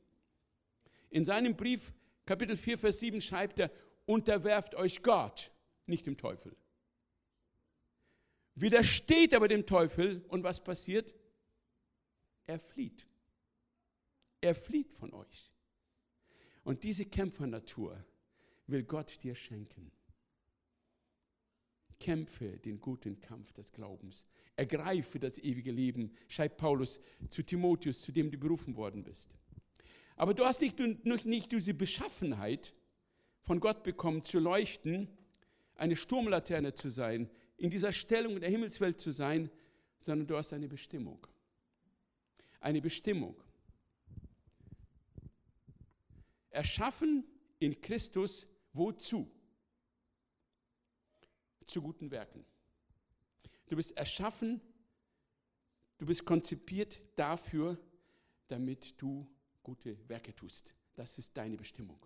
In 1.09 1.25
seinem 1.25 1.55
Brief, 1.55 1.93
Kapitel 2.25 2.55
4, 2.55 2.77
Vers 2.77 2.99
7, 2.99 3.21
schreibt 3.21 3.59
er, 3.59 3.71
unterwerft 4.05 4.75
euch 4.75 5.03
Gott, 5.03 5.51
nicht 5.85 6.05
dem 6.05 6.17
Teufel. 6.17 6.55
Widersteht 8.55 9.33
aber 9.33 9.47
dem 9.47 9.65
Teufel 9.65 10.23
und 10.27 10.43
was 10.43 10.63
passiert? 10.63 11.13
Er 12.47 12.59
flieht. 12.59 13.05
Er 14.41 14.55
flieht 14.55 14.91
von 14.91 15.13
euch. 15.13 15.51
Und 16.63 16.83
diese 16.83 17.05
Kämpfernatur 17.05 18.03
will 18.67 18.83
Gott 18.83 19.23
dir 19.23 19.35
schenken. 19.35 19.91
Kämpfe 21.99 22.57
den 22.57 22.79
guten 22.79 23.21
Kampf 23.21 23.53
des 23.53 23.71
Glaubens. 23.71 24.25
Ergreife 24.55 25.19
das 25.19 25.37
ewige 25.37 25.71
Leben, 25.71 26.11
schreibt 26.27 26.57
Paulus 26.57 26.99
zu 27.29 27.43
Timotheus, 27.43 28.01
zu 28.01 28.11
dem 28.11 28.31
du 28.31 28.37
berufen 28.37 28.75
worden 28.75 29.03
bist. 29.03 29.29
Aber 30.15 30.33
du 30.33 30.43
hast 30.43 30.61
nicht, 30.61 30.77
nicht 31.05 31.51
diese 31.51 31.73
Beschaffenheit 31.73 32.73
von 33.41 33.59
Gott 33.59 33.83
bekommen, 33.83 34.23
zu 34.23 34.39
leuchten, 34.39 35.07
eine 35.75 35.95
Sturmlaterne 35.95 36.73
zu 36.73 36.89
sein, 36.89 37.29
in 37.57 37.69
dieser 37.69 37.91
Stellung 37.91 38.33
in 38.35 38.41
der 38.41 38.49
Himmelswelt 38.49 38.99
zu 38.99 39.11
sein, 39.11 39.49
sondern 39.99 40.27
du 40.27 40.35
hast 40.37 40.53
eine 40.53 40.67
Bestimmung. 40.67 41.25
Eine 42.61 42.81
Bestimmung. 42.81 43.35
Erschaffen 46.51 47.25
in 47.59 47.81
Christus 47.81 48.47
wozu? 48.71 49.29
Zu 51.65 51.81
guten 51.81 52.11
Werken. 52.11 52.45
Du 53.67 53.75
bist 53.75 53.91
erschaffen, 53.97 54.61
du 55.97 56.05
bist 56.05 56.25
konzipiert 56.25 57.01
dafür, 57.15 57.77
damit 58.47 59.01
du 59.01 59.27
gute 59.63 59.97
Werke 60.07 60.35
tust. 60.35 60.73
Das 60.95 61.17
ist 61.17 61.35
deine 61.35 61.57
Bestimmung. 61.57 62.05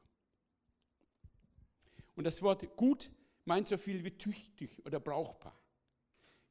Und 2.16 2.24
das 2.24 2.42
Wort 2.42 2.76
gut 2.78 3.12
meint 3.44 3.68
so 3.68 3.78
viel 3.78 4.04
wie 4.04 4.12
tüchtig 4.12 4.86
oder 4.86 5.00
brauchbar. 5.00 5.60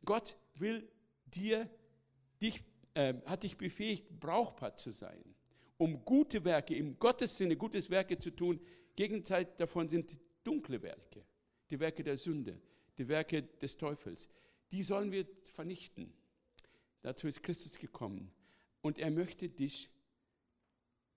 Gott 0.04 0.36
will 0.54 0.90
dir, 1.26 1.70
dich, 2.42 2.62
äh, 2.94 3.14
hat 3.26 3.42
dich 3.42 3.56
befähigt, 3.56 4.20
brauchbar 4.20 4.76
zu 4.76 4.90
sein, 4.90 5.22
um 5.76 6.04
gute 6.04 6.44
Werke, 6.44 6.74
im 6.74 6.98
Gottes 6.98 7.36
Sinne 7.36 7.56
gutes 7.56 7.90
Werke 7.90 8.18
zu 8.18 8.30
tun. 8.30 8.60
Gegenteil 8.96 9.46
davon 9.58 9.88
sind 9.88 10.18
dunkle 10.44 10.80
Werke, 10.82 11.24
die 11.70 11.78
Werke 11.80 12.04
der 12.04 12.16
Sünde, 12.16 12.60
die 12.96 13.08
Werke 13.08 13.42
des 13.42 13.76
Teufels. 13.76 14.28
Die 14.70 14.82
sollen 14.82 15.10
wir 15.10 15.26
vernichten. 15.52 16.12
Dazu 17.02 17.26
ist 17.26 17.42
Christus 17.42 17.78
gekommen. 17.78 18.32
Und 18.80 18.98
er 18.98 19.10
möchte 19.10 19.48
dich 19.48 19.90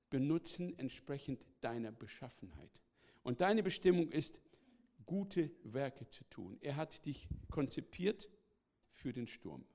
benutzen 0.10 0.78
entsprechend 0.80 1.46
deiner 1.62 1.92
Beschaffenheit. 1.92 2.82
Und 3.24 3.42
deine 3.42 3.62
Bestimmung 3.64 4.10
ist, 4.10 4.40
gute 5.06 5.52
Werke 5.64 6.08
zu 6.08 6.24
tun. 6.26 6.58
Er 6.62 6.76
hat 6.76 7.06
dich 7.06 7.28
konzipiert 7.50 8.30
für 8.92 9.12
den 9.12 9.28
Sturm. 9.28 9.66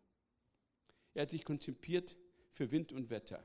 Er 1.15 1.23
hat 1.23 1.33
dich 1.33 1.45
konzipiert 1.45 2.17
für 2.53 2.71
Wind 2.71 2.93
und 2.93 3.11
Wetter. 3.11 3.45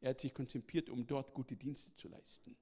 Er 0.00 0.10
hat 0.10 0.22
dich 0.22 0.34
konzipiert, 0.34 0.90
um 0.90 1.06
dort 1.06 1.34
gute 1.34 1.56
Dienste 1.56 1.94
zu 1.96 2.08
leisten. 2.08 2.56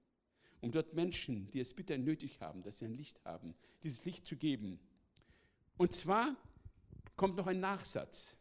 Um 0.61 0.73
dort 0.73 0.95
Menschen, 0.95 1.51
die 1.51 1.61
es 1.61 1.75
bitter 1.75 1.99
nötig 1.99 2.41
haben, 2.41 2.63
dass 2.63 2.79
sie 2.79 2.87
ein 2.87 2.95
Licht 2.95 3.23
haben, 3.25 3.55
dieses 3.83 4.05
Licht 4.05 4.27
zu 4.27 4.37
geben. 4.37 4.81
Und 5.77 5.93
zwar 5.93 6.37
kommt 7.17 7.37
noch 7.37 7.47
ein 7.47 7.61
Nachsatz. 7.61 8.37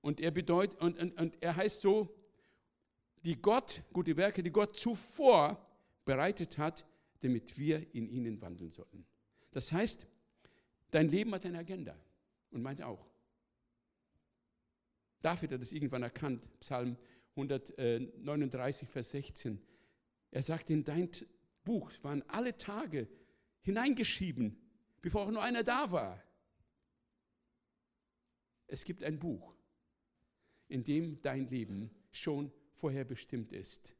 Und 0.00 0.20
er, 0.20 0.30
bedeutet, 0.30 0.80
und, 0.80 0.98
und, 0.98 1.18
und 1.18 1.42
er 1.42 1.56
heißt 1.56 1.80
so, 1.80 2.14
die 3.24 3.40
Gott, 3.40 3.82
gute 3.92 4.16
Werke, 4.16 4.42
die 4.42 4.50
Gott 4.50 4.76
zuvor 4.76 5.66
bereitet 6.04 6.58
hat, 6.58 6.84
damit 7.20 7.56
wir 7.56 7.94
in 7.94 8.08
ihnen 8.08 8.40
wandeln 8.40 8.70
sollen. 8.70 9.06
Das 9.50 9.72
heißt, 9.72 10.06
dein 10.90 11.08
Leben 11.08 11.32
hat 11.34 11.46
eine 11.46 11.58
Agenda 11.58 11.96
und 12.50 12.62
meint 12.62 12.82
auch. 12.82 13.13
David 15.24 15.52
hat 15.52 15.62
es 15.62 15.72
irgendwann 15.72 16.02
erkannt, 16.02 16.42
Psalm 16.60 16.98
139, 17.30 18.86
Vers 18.86 19.10
16. 19.10 19.58
Er 20.30 20.42
sagt, 20.42 20.68
in 20.68 20.84
dein 20.84 21.08
Buch 21.64 21.90
waren 22.02 22.22
alle 22.28 22.58
Tage 22.58 23.08
hineingeschrieben, 23.62 24.54
bevor 25.00 25.22
auch 25.22 25.30
nur 25.30 25.42
einer 25.42 25.64
da 25.64 25.90
war. 25.90 26.22
Es 28.66 28.84
gibt 28.84 29.02
ein 29.02 29.18
Buch, 29.18 29.56
in 30.68 30.84
dem 30.84 31.22
dein 31.22 31.48
Leben 31.48 31.90
schon 32.10 32.52
vorherbestimmt 32.74 33.50
ist. 33.54 33.96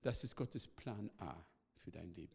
Das 0.00 0.24
ist 0.24 0.34
Gottes 0.34 0.66
Plan 0.66 1.12
A 1.18 1.46
für 1.76 1.92
dein 1.92 2.10
Leben. 2.10 2.34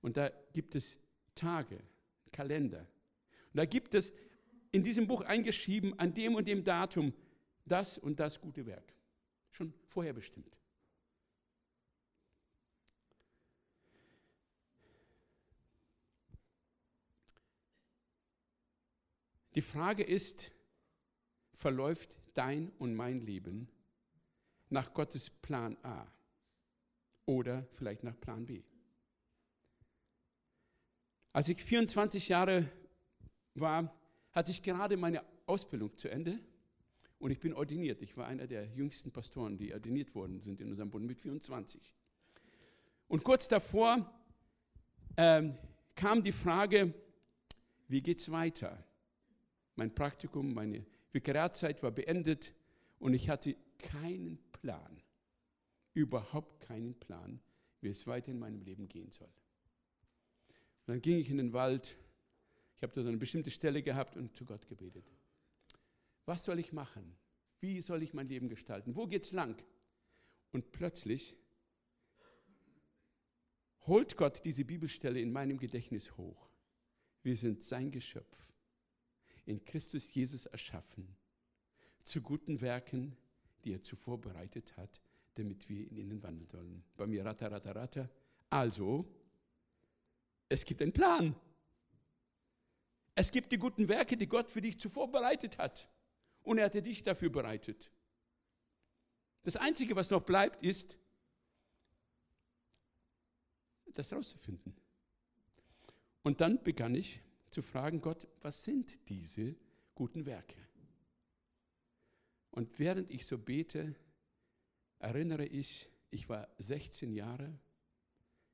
Und 0.00 0.16
da 0.16 0.30
gibt 0.52 0.74
es 0.74 0.98
Tage, 1.36 1.80
Kalender. 2.32 2.80
Und 3.52 3.58
da 3.58 3.66
gibt 3.66 3.94
es 3.94 4.12
in 4.74 4.82
diesem 4.82 5.06
Buch 5.06 5.20
eingeschrieben, 5.20 5.96
an 6.00 6.14
dem 6.14 6.34
und 6.34 6.48
dem 6.48 6.64
Datum, 6.64 7.14
das 7.64 7.96
und 7.96 8.18
das 8.18 8.40
gute 8.40 8.66
Werk. 8.66 8.92
Schon 9.52 9.72
vorherbestimmt. 9.86 10.58
Die 19.54 19.62
Frage 19.62 20.02
ist, 20.02 20.50
verläuft 21.52 22.16
dein 22.34 22.72
und 22.80 22.96
mein 22.96 23.20
Leben 23.20 23.68
nach 24.70 24.92
Gottes 24.92 25.30
Plan 25.30 25.76
A 25.84 26.04
oder 27.26 27.64
vielleicht 27.74 28.02
nach 28.02 28.18
Plan 28.20 28.44
B? 28.44 28.64
Als 31.32 31.48
ich 31.48 31.62
24 31.62 32.28
Jahre 32.28 32.68
war, 33.54 33.94
hatte 34.34 34.50
ich 34.50 34.62
gerade 34.62 34.96
meine 34.96 35.22
Ausbildung 35.46 35.96
zu 35.96 36.10
Ende 36.10 36.38
und 37.18 37.30
ich 37.30 37.38
bin 37.38 37.54
ordiniert. 37.54 38.02
Ich 38.02 38.16
war 38.16 38.26
einer 38.26 38.46
der 38.46 38.66
jüngsten 38.66 39.10
Pastoren, 39.10 39.56
die 39.56 39.72
ordiniert 39.72 40.14
worden 40.14 40.40
sind 40.40 40.60
in 40.60 40.70
unserem 40.70 40.90
Bund 40.90 41.06
mit 41.06 41.18
24. 41.18 41.94
Und 43.08 43.22
kurz 43.22 43.48
davor 43.48 44.12
ähm, 45.16 45.56
kam 45.94 46.22
die 46.22 46.32
Frage, 46.32 46.92
wie 47.88 48.02
geht 48.02 48.18
es 48.18 48.30
weiter? 48.30 48.82
Mein 49.76 49.94
Praktikum, 49.94 50.52
meine 50.52 50.84
Vikariatzeit 51.12 51.82
war 51.82 51.92
beendet 51.92 52.52
und 52.98 53.14
ich 53.14 53.28
hatte 53.28 53.56
keinen 53.78 54.38
Plan, 54.52 55.00
überhaupt 55.92 56.60
keinen 56.60 56.94
Plan, 56.98 57.40
wie 57.80 57.88
es 57.88 58.06
weiter 58.06 58.32
in 58.32 58.38
meinem 58.38 58.62
Leben 58.62 58.88
gehen 58.88 59.10
soll. 59.10 59.28
Und 60.86 60.94
dann 60.94 61.00
ging 61.00 61.18
ich 61.18 61.30
in 61.30 61.36
den 61.36 61.52
Wald. 61.52 61.96
Ich 62.76 62.82
habe 62.82 62.92
dort 62.92 63.06
eine 63.06 63.16
bestimmte 63.16 63.50
Stelle 63.50 63.82
gehabt 63.82 64.16
und 64.16 64.34
zu 64.34 64.44
Gott 64.44 64.66
gebetet. 64.68 65.04
Was 66.26 66.44
soll 66.44 66.58
ich 66.58 66.72
machen? 66.72 67.16
Wie 67.60 67.80
soll 67.80 68.02
ich 68.02 68.14
mein 68.14 68.28
Leben 68.28 68.48
gestalten? 68.48 68.96
Wo 68.96 69.06
geht's 69.06 69.32
lang? 69.32 69.62
Und 70.52 70.72
plötzlich 70.72 71.36
holt 73.86 74.16
Gott 74.16 74.44
diese 74.44 74.64
Bibelstelle 74.64 75.20
in 75.20 75.32
meinem 75.32 75.58
Gedächtnis 75.58 76.16
hoch. 76.16 76.48
Wir 77.22 77.36
sind 77.36 77.62
sein 77.62 77.90
Geschöpf, 77.90 78.52
in 79.46 79.64
Christus 79.64 80.12
Jesus 80.14 80.46
erschaffen, 80.46 81.16
zu 82.02 82.20
guten 82.20 82.60
Werken, 82.60 83.16
die 83.64 83.72
er 83.72 83.82
zuvor 83.82 84.20
bereitet 84.20 84.76
hat, 84.76 85.00
damit 85.34 85.68
wir 85.68 85.90
in 85.90 85.96
ihnen 85.96 86.22
wandeln 86.22 86.46
sollen. 86.46 86.84
Bei 86.96 87.06
mir 87.06 87.24
ratter, 87.24 87.50
ratter, 87.50 87.74
ratter. 87.74 88.10
Also, 88.50 89.06
es 90.48 90.64
gibt 90.64 90.82
einen 90.82 90.92
Plan. 90.92 91.34
Es 93.14 93.30
gibt 93.30 93.52
die 93.52 93.58
guten 93.58 93.88
Werke, 93.88 94.16
die 94.16 94.26
Gott 94.26 94.50
für 94.50 94.60
dich 94.60 94.78
zuvor 94.78 95.10
bereitet 95.10 95.58
hat. 95.58 95.88
Und 96.42 96.58
er 96.58 96.66
hatte 96.66 96.82
dich 96.82 97.02
dafür 97.02 97.30
bereitet. 97.30 97.90
Das 99.44 99.56
Einzige, 99.56 99.94
was 99.94 100.10
noch 100.10 100.22
bleibt, 100.22 100.64
ist, 100.64 100.98
das 103.92 104.12
rauszufinden. 104.12 104.74
Und 106.22 106.40
dann 106.40 106.62
begann 106.62 106.94
ich 106.94 107.22
zu 107.50 107.62
fragen, 107.62 108.00
Gott, 108.00 108.26
was 108.40 108.64
sind 108.64 109.08
diese 109.08 109.54
guten 109.94 110.26
Werke? 110.26 110.56
Und 112.50 112.78
während 112.78 113.10
ich 113.10 113.26
so 113.26 113.38
bete, 113.38 113.94
erinnere 114.98 115.44
ich, 115.44 115.88
ich 116.10 116.28
war 116.28 116.48
16 116.58 117.12
Jahre, 117.12 117.58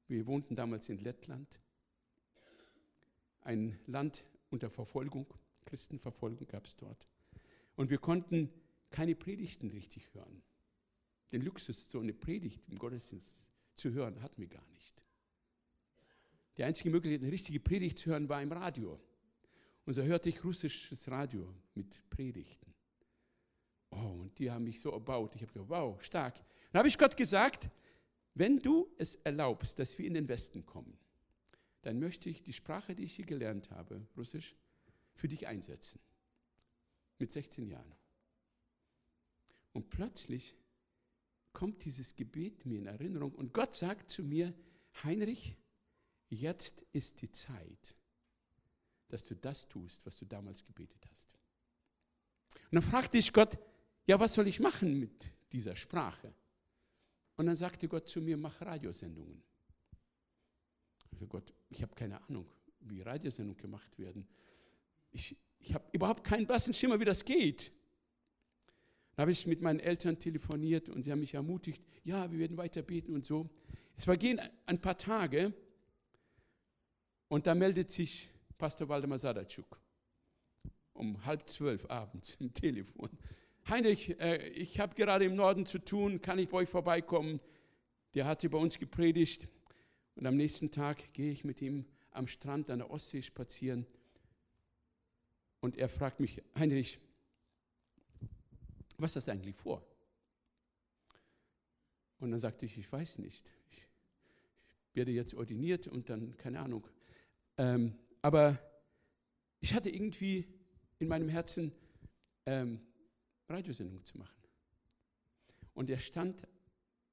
wir 0.09 0.27
wohnten 0.27 0.57
damals 0.57 0.88
in 0.88 0.99
Lettland, 0.99 1.61
ein 3.42 3.79
Land 3.87 4.25
unter 4.51 4.71
Verfolgung, 4.71 5.27
Christenverfolgung 5.65 6.47
gab 6.47 6.67
es 6.67 6.77
dort. 6.77 7.07
Und 7.77 7.91
wir 7.91 7.99
konnten 7.99 8.51
keine 8.91 9.15
Predigten 9.15 9.71
richtig 9.71 10.13
hören. 10.15 10.43
Den 11.33 11.43
Luxus, 11.43 11.91
so 11.91 12.01
eine 12.01 12.13
Predigt 12.13 12.69
im 12.69 12.79
Gottesdienst 12.79 13.45
zu 13.77 13.93
hören, 13.93 14.21
hatten 14.21 14.41
wir 14.41 14.49
gar 14.49 14.67
nicht. 14.69 15.03
Die 16.57 16.65
einzige 16.65 16.91
Möglichkeit, 16.91 17.23
eine 17.23 17.33
richtige 17.33 17.61
Predigt 17.61 17.99
zu 17.99 18.11
hören, 18.11 18.29
war 18.29 18.43
im 18.43 18.53
Radio. 18.53 19.01
Und 19.87 19.95
so 19.95 20.03
hörte 20.03 20.29
ich 20.29 20.45
russisches 20.45 21.11
Radio 21.11 21.55
mit 21.75 22.09
Predigten. 22.11 22.75
Oh, 23.91 24.21
und 24.21 24.39
die 24.39 24.51
haben 24.51 24.65
mich 24.65 24.81
so 24.81 24.91
erbaut. 24.91 25.35
Ich 25.35 25.43
habe 25.43 25.53
gedacht, 25.53 25.69
wow, 25.69 26.03
stark. 26.03 26.37
Dann 26.73 26.81
habe 26.81 26.89
ich 26.89 26.99
Gott 26.99 27.17
gesagt, 27.17 27.71
wenn 28.35 28.59
du 28.59 28.89
es 28.99 29.17
erlaubst, 29.17 29.79
dass 29.79 29.99
wir 29.99 30.07
in 30.07 30.15
den 30.15 30.29
Westen 30.29 30.65
kommen, 30.65 30.97
dann 31.83 31.99
möchte 31.99 32.29
ich 32.29 32.43
die 32.43 32.53
Sprache, 32.53 32.95
die 32.95 33.05
ich 33.05 33.14
hier 33.14 33.27
gelernt 33.27 33.71
habe, 33.71 34.07
Russisch, 34.16 34.55
für 35.14 35.29
dich 35.29 35.47
einsetzen. 35.47 36.01
Mit 37.19 37.33
16 37.33 37.66
Jahren. 37.66 37.95
Und 39.73 39.90
plötzlich 39.90 40.57
kommt 41.53 41.85
dieses 41.85 42.16
Gebet 42.16 42.64
mir 42.66 42.79
in 42.79 42.87
Erinnerung 42.87 43.33
und 43.35 43.53
Gott 43.53 43.75
sagt 43.75 44.11
zu 44.11 44.23
mir, 44.23 44.55
Heinrich, 45.05 45.55
jetzt 46.29 46.83
ist 46.93 47.21
die 47.23 47.31
Zeit, 47.31 47.95
dass 49.09 49.25
du 49.25 49.35
das 49.35 49.69
tust, 49.69 50.05
was 50.07 50.19
du 50.19 50.25
damals 50.25 50.64
gebetet 50.64 51.07
hast. 51.11 51.38
Und 52.71 52.77
dann 52.77 52.83
fragte 52.83 53.19
ich 53.19 53.33
Gott, 53.33 53.59
ja, 54.07 54.19
was 54.19 54.35
soll 54.35 54.49
ich 54.49 54.61
machen 54.61 54.99
mit 54.99 55.31
dieser 55.53 55.77
Sprache? 55.77 56.33
Und 57.37 57.47
dann 57.47 57.57
sagte 57.57 57.88
Gott 57.88 58.09
zu 58.09 58.21
mir, 58.21 58.37
mach 58.37 58.61
Radiosendungen. 58.61 59.43
Ich 61.12 61.29
Gott, 61.29 61.53
ich 61.68 61.83
habe 61.83 61.94
keine 61.94 62.20
Ahnung, 62.29 62.46
wie 62.81 63.03
Radiosendungen 63.03 63.61
gemacht 63.61 63.99
werden. 63.99 64.27
Ich, 65.12 65.37
ich 65.59 65.75
habe 65.75 65.85
überhaupt 65.92 66.25
keinen 66.25 66.46
blassen 66.46 66.73
Schimmer, 66.73 66.99
wie 67.01 67.05
das 67.05 67.25
geht. 67.25 67.73
Dann 69.14 69.25
habe 69.25 69.33
ich 69.33 69.46
mit 69.46 69.61
meinen 69.61 69.81
Eltern 69.81 70.18
telefoniert 70.18 70.88
und 70.88 71.03
sie 71.03 71.12
haben 71.12 71.20
mich 71.20 71.35
ermutigt, 71.35 71.83
ja, 72.05 72.31
wir 72.31 72.38
werden 72.38 72.57
weiter 72.57 72.83
beten 72.83 73.12
und 73.14 73.27
so. 73.27 73.51
Es 73.96 74.05
vergehen 74.05 74.40
ein 74.66 74.81
paar 74.81 74.96
Tage 74.96 75.53
und 77.29 77.46
da 77.46 77.55
meldet 77.55 77.90
sich 77.90 78.31
Pastor 78.57 78.88
Waldemar 78.88 79.18
Sadatschuk 79.18 79.81
um 81.01 81.25
halb 81.25 81.49
zwölf 81.49 81.87
abends 81.90 82.37
im 82.40 82.53
Telefon. 82.53 83.11
Heinrich, 83.68 84.20
äh, 84.20 84.49
ich 84.49 84.79
habe 84.79 84.94
gerade 84.94 85.25
im 85.25 85.35
Norden 85.35 85.64
zu 85.66 85.79
tun, 85.79 86.20
kann 86.20 86.38
ich 86.38 86.49
bei 86.49 86.59
euch 86.59 86.68
vorbeikommen? 86.68 87.40
Der 88.14 88.27
hatte 88.27 88.49
bei 88.51 88.59
uns 88.59 88.79
gepredigt 88.79 89.49
und 90.21 90.27
am 90.27 90.37
nächsten 90.37 90.71
Tag 90.71 91.15
gehe 91.15 91.33
ich 91.33 91.45
mit 91.45 91.63
ihm 91.63 91.87
am 92.11 92.27
Strand 92.27 92.69
an 92.69 92.81
der 92.81 92.91
Ostsee 92.91 93.23
spazieren 93.23 93.87
und 95.61 95.79
er 95.79 95.89
fragt 95.89 96.21
mich, 96.21 96.43
Heinrich, 96.55 96.99
was 98.99 99.17
hast 99.17 99.29
du 99.29 99.33
eigentlich 99.33 99.57
vor? 99.57 99.83
Und 102.19 102.33
dann 102.33 102.41
sagte 102.41 102.67
ich, 102.67 102.77
ich 102.77 102.93
weiß 102.93 103.17
nicht. 103.17 103.51
Ich 103.71 103.87
werde 104.93 105.11
jetzt 105.11 105.33
ordiniert 105.33 105.87
und 105.87 106.11
dann, 106.11 106.37
keine 106.37 106.61
Ahnung. 106.61 106.87
Ähm, 107.57 107.95
aber 108.21 108.59
ich 109.61 109.73
hatte 109.73 109.89
irgendwie 109.89 110.47
in 110.99 111.09
meinem 111.09 111.31
Herzen, 111.31 111.73
ähm, 112.45 112.79
Radiosendung 113.49 114.05
zu 114.05 114.19
machen. 114.19 114.37
Und 115.73 115.89
er 115.89 115.99
stand 115.99 116.47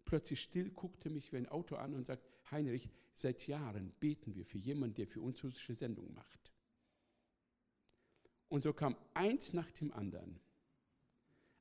plötzlich 0.04 0.42
still, 0.42 0.72
guckte 0.72 1.10
mich 1.10 1.32
wie 1.32 1.38
ein 1.38 1.48
Auto 1.48 1.78
an 1.78 1.94
und 1.94 2.06
sagt, 2.06 2.28
Heinrich, 2.52 2.90
seit 3.14 3.48
Jahren 3.48 3.92
beten 4.00 4.36
wir 4.36 4.46
für 4.46 4.58
jemanden, 4.58 4.96
der 4.96 5.08
für 5.08 5.22
uns 5.22 5.44
russische 5.44 5.76
Sendung 5.76 6.14
macht. 6.14 6.52
Und 8.50 8.64
so 8.64 8.74
kam 8.74 8.96
eins 9.14 9.54
nach 9.54 9.70
dem 9.72 9.92
anderen. 9.92 10.40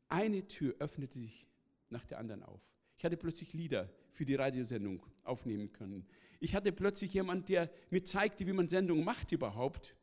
Eine 0.09 0.46
Tür 0.46 0.75
öffnete 0.79 1.18
sich 1.18 1.46
nach 1.90 2.05
der 2.05 2.18
anderen 2.18 2.42
auf. 2.42 2.61
Ich 2.96 3.05
hatte 3.05 3.16
plötzlich 3.16 3.53
Lieder 3.53 3.90
für 4.12 4.25
die 4.25 4.35
Radiosendung 4.35 5.03
aufnehmen 5.25 5.72
können. 5.72 6.07
Ich 6.40 6.55
hatte 6.55 6.72
plötzlich 6.72 7.12
jemand, 7.12 7.49
der 7.49 7.70
mir 7.90 8.05
zeigte, 8.05 8.46
wie 8.46 8.53
man 8.53 8.68
Sendungen 8.68 9.05
macht 9.05 9.33
überhaupt. 9.33 9.96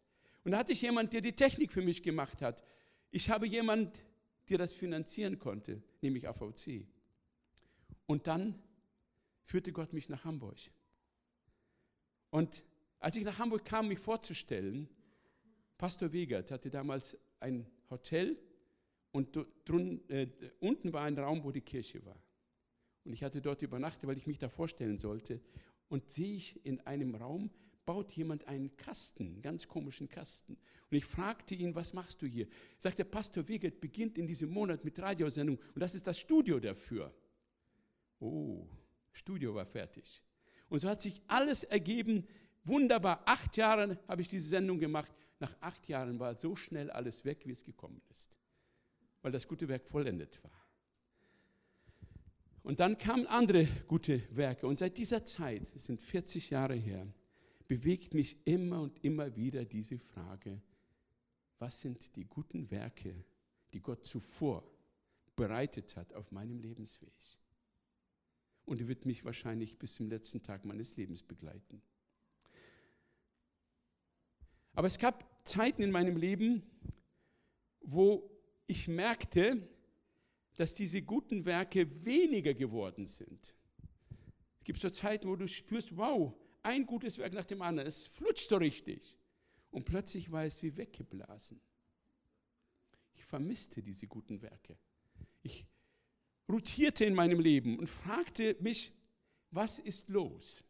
Und 0.43 0.51
da 0.51 0.57
hatte 0.57 0.73
ich 0.73 0.81
jemand, 0.81 1.13
der 1.13 1.21
die 1.21 1.33
Technik 1.33 1.71
für 1.71 1.81
mich 1.81 2.03
gemacht 2.03 2.41
hat. 2.41 2.63
Ich 3.11 3.29
habe 3.29 3.47
jemand, 3.47 4.03
der 4.49 4.57
das 4.57 4.73
finanzieren 4.73 5.39
konnte, 5.39 5.81
nämlich 6.01 6.27
AVC. 6.27 6.85
Und 8.05 8.27
dann 8.27 8.59
führte 9.43 9.71
Gott 9.71 9.93
mich 9.93 10.09
nach 10.09 10.23
Hamburg. 10.23 10.57
Und 12.29 12.63
als 12.99 13.15
ich 13.15 13.23
nach 13.23 13.39
Hamburg 13.39 13.65
kam, 13.65 13.89
mich 13.89 13.99
vorzustellen, 13.99 14.89
Pastor 15.77 16.11
Wegert 16.13 16.51
hatte 16.51 16.69
damals 16.69 17.17
ein 17.39 17.67
Hotel 17.89 18.39
und 19.11 19.37
drun, 19.65 20.01
äh, 20.09 20.27
unten 20.59 20.93
war 20.93 21.03
ein 21.03 21.17
Raum, 21.17 21.43
wo 21.43 21.51
die 21.51 21.61
Kirche 21.61 22.03
war. 22.05 22.19
Und 23.03 23.13
ich 23.13 23.23
hatte 23.23 23.41
dort 23.41 23.61
übernachtet, 23.61 24.07
weil 24.07 24.17
ich 24.17 24.27
mich 24.27 24.39
da 24.39 24.49
vorstellen 24.49 24.97
sollte. 24.97 25.41
Und 25.89 26.09
sehe 26.09 26.35
ich 26.35 26.65
in 26.65 26.79
einem 26.81 27.15
Raum, 27.15 27.51
baut 27.85 28.11
jemand 28.13 28.47
einen 28.47 28.75
Kasten, 28.77 29.25
einen 29.25 29.41
ganz 29.41 29.67
komischen 29.67 30.07
Kasten. 30.07 30.57
Und 30.89 30.97
ich 30.97 31.05
fragte 31.05 31.53
ihn, 31.55 31.75
was 31.75 31.93
machst 31.93 32.21
du 32.21 32.25
hier? 32.25 32.47
Sagt 32.79 32.99
der 32.99 33.03
Pastor 33.03 33.47
Wegert 33.47 33.81
beginnt 33.81 34.17
in 34.17 34.25
diesem 34.25 34.49
Monat 34.49 34.83
mit 34.83 34.97
Radiosendung 34.99 35.57
und 35.57 35.79
das 35.79 35.95
ist 35.95 36.07
das 36.07 36.17
Studio 36.17 36.59
dafür. 36.59 37.13
Oh, 38.19 38.65
Studio 39.13 39.55
war 39.55 39.65
fertig. 39.65 40.21
Und 40.69 40.79
so 40.79 40.89
hat 40.89 41.01
sich 41.01 41.21
alles 41.27 41.63
ergeben. 41.63 42.27
Wunderbar. 42.63 43.21
Acht 43.25 43.55
Jahre 43.57 43.99
habe 44.07 44.21
ich 44.21 44.27
diese 44.27 44.49
Sendung 44.49 44.79
gemacht. 44.79 45.11
Nach 45.39 45.55
acht 45.61 45.87
Jahren 45.87 46.19
war 46.19 46.35
so 46.35 46.55
schnell 46.55 46.89
alles 46.91 47.23
weg, 47.25 47.45
wie 47.45 47.51
es 47.51 47.63
gekommen 47.63 48.01
ist, 48.11 48.35
weil 49.21 49.31
das 49.31 49.47
gute 49.47 49.67
Werk 49.67 49.85
vollendet 49.87 50.43
war. 50.43 50.51
Und 52.63 52.79
dann 52.79 52.97
kamen 52.97 53.27
andere 53.27 53.67
gute 53.87 54.23
Werke. 54.35 54.67
Und 54.67 54.79
seit 54.79 54.97
dieser 54.97 55.25
Zeit, 55.25 55.63
es 55.75 55.85
sind 55.85 55.99
40 55.99 56.49
Jahre 56.49 56.75
her, 56.75 57.05
bewegt 57.67 58.13
mich 58.13 58.37
immer 58.45 58.81
und 58.81 59.03
immer 59.03 59.35
wieder 59.35 59.65
diese 59.65 59.99
Frage, 59.99 60.61
was 61.59 61.81
sind 61.81 62.15
die 62.15 62.25
guten 62.25 62.71
Werke, 62.71 63.13
die 63.73 63.81
Gott 63.81 64.05
zuvor 64.05 64.63
bereitet 65.35 65.95
hat 65.97 66.13
auf 66.13 66.31
meinem 66.31 66.59
Lebensweg? 66.59 67.13
Und 68.65 68.79
die 68.79 68.87
wird 68.87 69.05
mich 69.05 69.25
wahrscheinlich 69.25 69.77
bis 69.77 69.95
zum 69.95 70.07
letzten 70.07 70.41
Tag 70.41 70.65
meines 70.65 70.95
Lebens 70.95 71.21
begleiten. 71.21 71.81
Aber 74.73 74.87
es 74.87 74.97
gab 74.97 75.47
Zeiten 75.47 75.81
in 75.81 75.91
meinem 75.91 76.17
Leben, 76.17 76.63
wo 77.81 78.29
ich 78.65 78.87
merkte, 78.87 79.67
dass 80.55 80.75
diese 80.75 81.01
guten 81.01 81.45
Werke 81.45 82.05
weniger 82.05 82.53
geworden 82.53 83.07
sind. 83.07 83.53
Es 84.59 84.63
gibt 84.63 84.79
so 84.79 84.89
Zeiten, 84.89 85.27
wo 85.27 85.35
du 85.35 85.47
spürst, 85.47 85.95
wow, 85.97 86.33
ein 86.61 86.85
gutes 86.85 87.17
Werk 87.17 87.33
nach 87.33 87.45
dem 87.45 87.61
anderen, 87.61 87.87
es 87.87 88.07
flutscht 88.07 88.49
so 88.49 88.57
richtig. 88.57 89.17
Und 89.71 89.85
plötzlich 89.85 90.31
war 90.31 90.45
es 90.45 90.63
wie 90.63 90.77
weggeblasen. 90.77 91.59
Ich 93.15 93.25
vermisste 93.25 93.81
diese 93.81 94.07
guten 94.07 94.41
Werke. 94.41 94.77
Ich 95.41 95.65
rotierte 96.49 97.05
in 97.05 97.13
meinem 97.13 97.39
Leben 97.39 97.79
und 97.79 97.87
fragte 97.87 98.55
mich, 98.59 98.91
was 99.51 99.79
ist 99.79 100.09
los? 100.09 100.63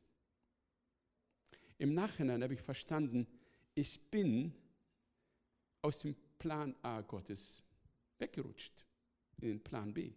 Im 1.78 1.94
Nachhinein 1.94 2.44
habe 2.44 2.54
ich 2.54 2.62
verstanden, 2.62 3.28
ich 3.76 4.00
bin 4.12 4.54
aus 5.82 6.00
dem 6.00 6.16
Plan 6.38 6.76
A 6.82 7.02
Gottes 7.02 7.64
weggerutscht 8.20 8.86
in 9.42 9.50
den 9.50 9.64
Plan 9.64 9.94
B. 9.94 10.14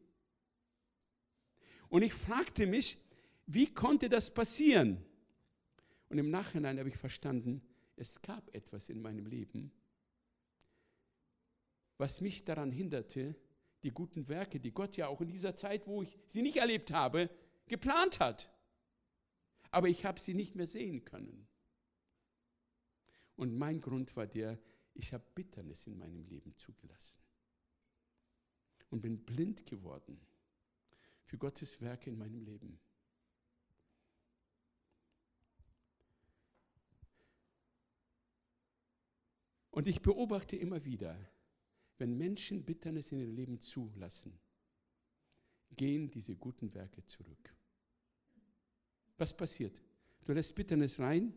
Und 1.88 2.02
ich 2.02 2.12
fragte 2.14 2.66
mich, 2.66 2.98
wie 3.46 3.72
konnte 3.72 4.08
das 4.08 4.32
passieren? 4.32 5.04
Und 6.08 6.18
im 6.18 6.30
Nachhinein 6.30 6.78
habe 6.78 6.88
ich 6.88 6.96
verstanden, 6.96 7.62
es 7.96 8.20
gab 8.20 8.54
etwas 8.54 8.88
in 8.88 9.00
meinem 9.00 9.26
Leben, 9.26 9.72
was 11.98 12.20
mich 12.20 12.44
daran 12.44 12.70
hinderte, 12.70 13.34
die 13.82 13.90
guten 13.90 14.28
Werke, 14.28 14.60
die 14.60 14.72
Gott 14.72 14.96
ja 14.96 15.08
auch 15.08 15.20
in 15.20 15.28
dieser 15.28 15.54
Zeit, 15.54 15.86
wo 15.86 16.02
ich 16.02 16.18
sie 16.26 16.42
nicht 16.42 16.56
erlebt 16.56 16.90
habe, 16.90 17.30
geplant 17.66 18.20
hat. 18.20 18.50
Aber 19.70 19.88
ich 19.88 20.04
habe 20.04 20.20
sie 20.20 20.34
nicht 20.34 20.54
mehr 20.54 20.66
sehen 20.66 21.04
können. 21.04 21.46
Und 23.36 23.56
mein 23.56 23.80
Grund 23.80 24.16
war 24.16 24.26
der, 24.26 24.58
ich 24.94 25.12
habe 25.12 25.24
Bitternis 25.34 25.86
in 25.86 25.98
meinem 25.98 26.24
Leben 26.26 26.56
zugelassen 26.56 27.20
und 28.90 29.02
bin 29.02 29.24
blind 29.24 29.66
geworden 29.66 30.18
für 31.24 31.36
Gottes 31.36 31.80
Werke 31.80 32.08
in 32.08 32.16
meinem 32.16 32.40
Leben. 32.40 32.80
Und 39.70 39.86
ich 39.86 40.00
beobachte 40.00 40.56
immer 40.56 40.86
wieder, 40.86 41.14
wenn 41.98 42.16
Menschen 42.16 42.64
Bitternis 42.64 43.12
in 43.12 43.20
ihr 43.20 43.26
Leben 43.26 43.60
zulassen, 43.60 44.38
gehen 45.76 46.10
diese 46.10 46.36
guten 46.36 46.72
Werke 46.74 47.04
zurück. 47.06 47.54
Was 49.18 49.36
passiert? 49.36 49.82
Du 50.24 50.32
lässt 50.32 50.54
Bitternis 50.54 50.98
rein 50.98 51.34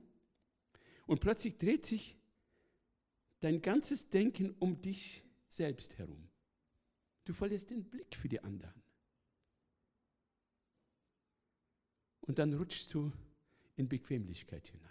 und 1.07 1.21
plötzlich 1.21 1.57
dreht 1.57 1.85
sich 1.85 2.17
dein 3.39 3.61
ganzes 3.61 4.09
Denken 4.09 4.55
um 4.59 4.81
dich 4.81 5.23
selbst 5.47 5.97
herum. 5.97 6.27
Du 7.25 7.33
verlierst 7.33 7.69
den 7.69 7.83
Blick 7.83 8.15
für 8.15 8.27
die 8.27 8.43
anderen. 8.43 8.81
Und 12.21 12.37
dann 12.37 12.53
rutschst 12.53 12.93
du 12.93 13.11
in 13.75 13.87
Bequemlichkeit 13.87 14.67
hinein. 14.67 14.89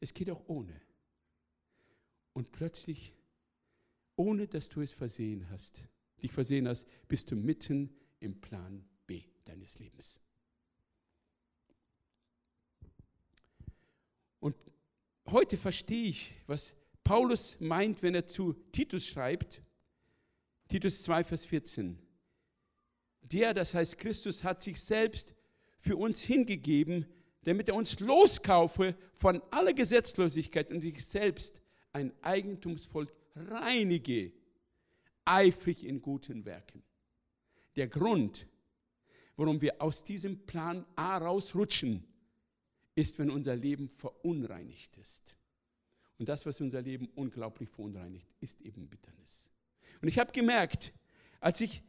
Es 0.00 0.12
geht 0.12 0.30
auch 0.30 0.44
ohne. 0.46 0.80
Und 2.32 2.52
plötzlich, 2.52 3.14
ohne 4.16 4.48
dass 4.48 4.68
du 4.68 4.80
es 4.80 4.92
versehen 4.92 5.48
hast, 5.50 5.82
dich 6.22 6.32
versehen 6.32 6.66
hast, 6.66 6.86
bist 7.08 7.30
du 7.30 7.36
mitten 7.36 7.94
im 8.20 8.40
Plan 8.40 8.84
B 9.06 9.22
deines 9.44 9.78
Lebens. 9.78 10.20
Und 14.40 14.56
heute 15.26 15.56
verstehe 15.56 16.08
ich, 16.08 16.34
was 16.46 16.74
Paulus 17.04 17.60
meint, 17.60 18.02
wenn 18.02 18.14
er 18.14 18.26
zu 18.26 18.54
Titus 18.72 19.06
schreibt, 19.06 19.62
Titus 20.68 21.02
2, 21.04 21.24
Vers 21.24 21.44
14. 21.44 21.98
Der, 23.22 23.54
das 23.54 23.74
heißt 23.74 23.98
Christus, 23.98 24.42
hat 24.42 24.62
sich 24.62 24.80
selbst 24.80 25.34
für 25.78 25.96
uns 25.96 26.22
hingegeben, 26.22 27.06
damit 27.42 27.68
er 27.68 27.76
uns 27.76 28.00
loskaufe 28.00 28.96
von 29.14 29.40
aller 29.52 29.72
Gesetzlosigkeit 29.72 30.72
und 30.72 30.80
sich 30.80 31.04
selbst 31.04 31.60
ein 31.92 32.12
Eigentumsvolk 32.22 33.12
reinige, 33.36 34.32
eifrig 35.24 35.84
in 35.84 36.00
guten 36.00 36.44
Werken. 36.44 36.82
Der 37.76 37.88
Grund, 37.88 38.46
warum 39.36 39.60
wir 39.60 39.80
aus 39.82 40.02
diesem 40.02 40.46
Plan 40.46 40.86
A 40.96 41.18
rausrutschen, 41.18 42.04
ist, 42.94 43.18
wenn 43.18 43.30
unser 43.30 43.54
Leben 43.54 43.88
verunreinigt 43.88 44.96
ist. 44.96 45.36
Und 46.18 46.28
das, 46.28 46.46
was 46.46 46.60
unser 46.60 46.80
Leben 46.80 47.08
unglaublich 47.14 47.68
verunreinigt, 47.68 48.26
ist 48.40 48.62
eben 48.62 48.88
Bitternis. 48.88 49.50
Und 50.00 50.08
ich 50.08 50.18
habe 50.18 50.32
gemerkt, 50.32 50.94
als 51.40 51.60
ich 51.60 51.82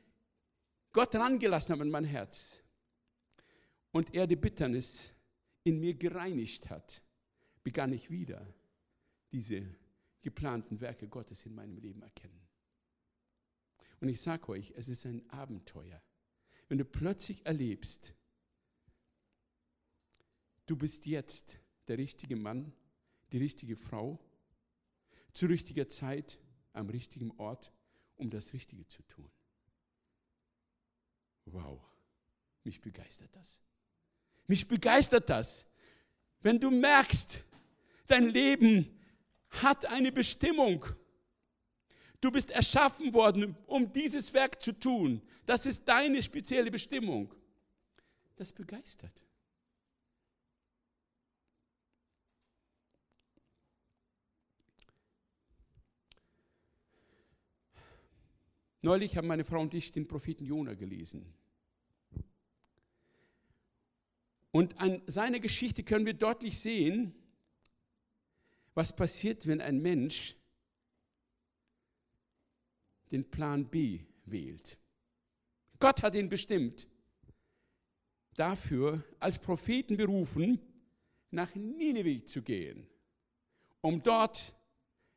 Gott 0.91 1.15
rangelassen 1.15 1.73
habe 1.73 1.83
in 1.83 1.89
mein 1.89 2.03
Herz 2.03 2.61
und 3.91 4.13
er 4.13 4.27
die 4.27 4.35
Bitternis 4.35 5.13
in 5.63 5.79
mir 5.79 5.93
gereinigt 5.93 6.69
hat, 6.69 7.01
begann 7.63 7.93
ich 7.93 8.09
wieder 8.09 8.45
diese 9.31 9.65
geplanten 10.21 10.81
Werke 10.81 11.07
Gottes 11.07 11.45
in 11.45 11.55
meinem 11.55 11.77
Leben 11.77 12.01
erkennen. 12.01 12.47
Und 13.99 14.09
ich 14.09 14.21
sage 14.21 14.49
euch, 14.49 14.73
es 14.75 14.89
ist 14.89 15.05
ein 15.05 15.27
Abenteuer. 15.29 16.01
Wenn 16.67 16.77
du 16.77 16.85
plötzlich 16.85 17.45
erlebst, 17.45 18.13
du 20.65 20.75
bist 20.75 21.05
jetzt 21.05 21.57
der 21.87 21.97
richtige 21.97 22.35
Mann, 22.35 22.73
die 23.31 23.37
richtige 23.37 23.75
Frau, 23.75 24.19
zur 25.33 25.49
richtigen 25.49 25.89
Zeit, 25.89 26.39
am 26.73 26.89
richtigen 26.89 27.31
Ort, 27.37 27.71
um 28.15 28.29
das 28.29 28.53
Richtige 28.53 28.87
zu 28.87 29.01
tun. 29.03 29.29
Wow, 31.45 31.81
mich 32.63 32.81
begeistert 32.81 33.35
das. 33.35 33.61
Mich 34.47 34.67
begeistert 34.67 35.29
das, 35.29 35.67
wenn 36.41 36.59
du 36.59 36.71
merkst, 36.71 37.43
dein 38.07 38.29
Leben 38.29 38.96
hat 39.49 39.85
eine 39.85 40.11
Bestimmung. 40.11 40.85
Du 42.21 42.31
bist 42.31 42.51
erschaffen 42.51 43.13
worden, 43.13 43.55
um 43.67 43.91
dieses 43.91 44.33
Werk 44.33 44.61
zu 44.61 44.73
tun. 44.73 45.21
Das 45.45 45.65
ist 45.65 45.87
deine 45.87 46.21
spezielle 46.21 46.71
Bestimmung. 46.71 47.33
Das 48.35 48.51
begeistert. 48.51 49.23
Neulich 58.81 59.17
haben 59.17 59.27
meine 59.27 59.43
Frau 59.43 59.59
und 59.59 59.73
ich 59.73 59.91
den 59.91 60.07
Propheten 60.07 60.45
Jona 60.45 60.73
gelesen. 60.73 61.33
Und 64.51 64.79
an 64.79 65.01
seiner 65.07 65.39
Geschichte 65.39 65.83
können 65.83 66.05
wir 66.05 66.13
deutlich 66.13 66.59
sehen, 66.59 67.13
was 68.77 68.95
passiert, 68.95 69.47
wenn 69.47 69.59
ein 69.59 69.81
Mensch 69.81 70.35
den 73.11 73.27
Plan 73.27 73.65
B 73.65 74.01
wählt. 74.25 74.77
Gott 75.79 76.03
hat 76.03 76.13
ihn 76.13 76.29
bestimmt, 76.29 76.87
dafür 78.35 79.03
als 79.19 79.39
Propheten 79.39 79.97
berufen, 79.97 80.59
nach 81.31 81.55
Nineveh 81.55 82.23
zu 82.23 82.43
gehen, 82.43 82.87
um 83.81 84.03
dort 84.03 84.53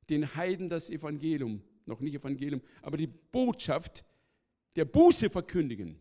den 0.09 0.35
Heiden 0.35 0.71
das 0.71 0.89
Evangelium, 0.89 1.63
noch 1.85 2.01
nicht 2.01 2.15
Evangelium, 2.15 2.63
aber 2.81 2.97
die 2.97 3.09
Botschaft 3.09 4.07
der 4.75 4.87
Buße 4.87 5.29
verkündigen. 5.29 5.99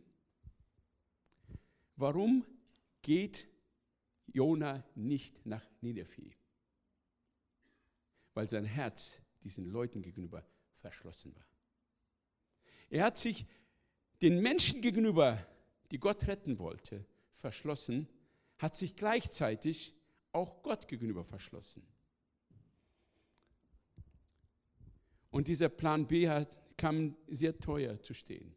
Warum 1.98 2.46
geht 3.02 3.50
Jona 4.28 4.86
nicht 4.96 5.46
nach 5.46 5.68
Nineveh? 5.82 6.39
Weil 8.40 8.48
sein 8.48 8.64
Herz 8.64 9.20
diesen 9.44 9.66
Leuten 9.66 10.02
gegenüber 10.02 10.46
verschlossen 10.78 11.36
war. 11.36 11.46
Er 12.90 13.04
hat 13.04 13.18
sich 13.18 13.46
den 14.22 14.40
Menschen 14.40 14.80
gegenüber, 14.80 15.46
die 15.92 16.00
Gott 16.00 16.26
retten 16.26 16.58
wollte, 16.58 17.06
verschlossen, 17.36 18.08
hat 18.58 18.78
sich 18.78 18.96
gleichzeitig 18.96 19.94
auch 20.32 20.64
Gott 20.64 20.88
gegenüber 20.88 21.26
verschlossen. 21.26 21.86
Und 25.32 25.50
dieser 25.50 25.68
Plan 25.68 26.08
B 26.08 26.30
hat, 26.30 26.58
kam 26.78 27.18
sehr 27.28 27.60
teuer 27.60 28.02
zu 28.02 28.14
stehen. 28.14 28.56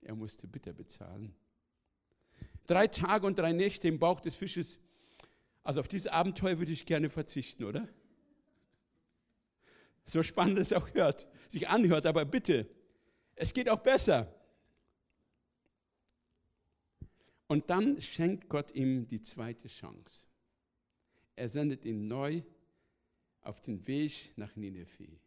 Er 0.00 0.14
musste 0.14 0.48
bitter 0.48 0.72
bezahlen. 0.72 1.34
Drei 2.66 2.86
Tage 2.86 3.26
und 3.26 3.38
drei 3.38 3.52
Nächte 3.52 3.88
im 3.88 3.98
Bauch 3.98 4.20
des 4.20 4.36
Fisches 4.36 4.80
also 5.64 5.80
auf 5.80 5.88
dieses 5.88 6.06
Abenteuer 6.06 6.58
würde 6.58 6.72
ich 6.72 6.86
gerne 6.86 7.10
verzichten, 7.10 7.64
oder? 7.64 7.88
So 10.04 10.22
spannend 10.22 10.58
es 10.58 10.72
auch 10.74 10.92
hört, 10.94 11.26
sich 11.48 11.68
anhört, 11.68 12.04
aber 12.04 12.26
bitte, 12.26 12.68
es 13.34 13.54
geht 13.54 13.70
auch 13.70 13.80
besser. 13.80 14.32
Und 17.46 17.70
dann 17.70 18.00
schenkt 18.00 18.48
Gott 18.48 18.72
ihm 18.72 19.06
die 19.08 19.20
zweite 19.20 19.68
Chance. 19.68 20.26
Er 21.36 21.48
sendet 21.48 21.84
ihn 21.84 22.06
neu 22.06 22.42
auf 23.40 23.60
den 23.60 23.86
Weg 23.86 24.32
nach 24.36 24.54
Nineveh, 24.56 25.18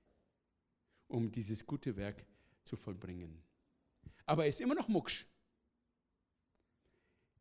um 1.07 1.31
dieses 1.31 1.65
gute 1.65 1.95
Werk 1.95 2.25
zu 2.63 2.75
vollbringen. 2.75 3.41
Aber 4.25 4.43
er 4.43 4.49
ist 4.49 4.61
immer 4.61 4.75
noch 4.75 4.87
mucksch. 4.87 5.25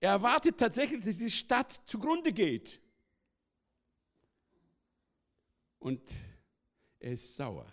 Er 0.01 0.13
erwartet 0.13 0.59
tatsächlich, 0.59 1.05
dass 1.05 1.19
die 1.19 1.31
Stadt 1.31 1.73
zugrunde 1.87 2.33
geht. 2.33 2.81
Und 5.87 6.03
er 6.99 7.13
ist 7.13 7.37
sauer, 7.37 7.73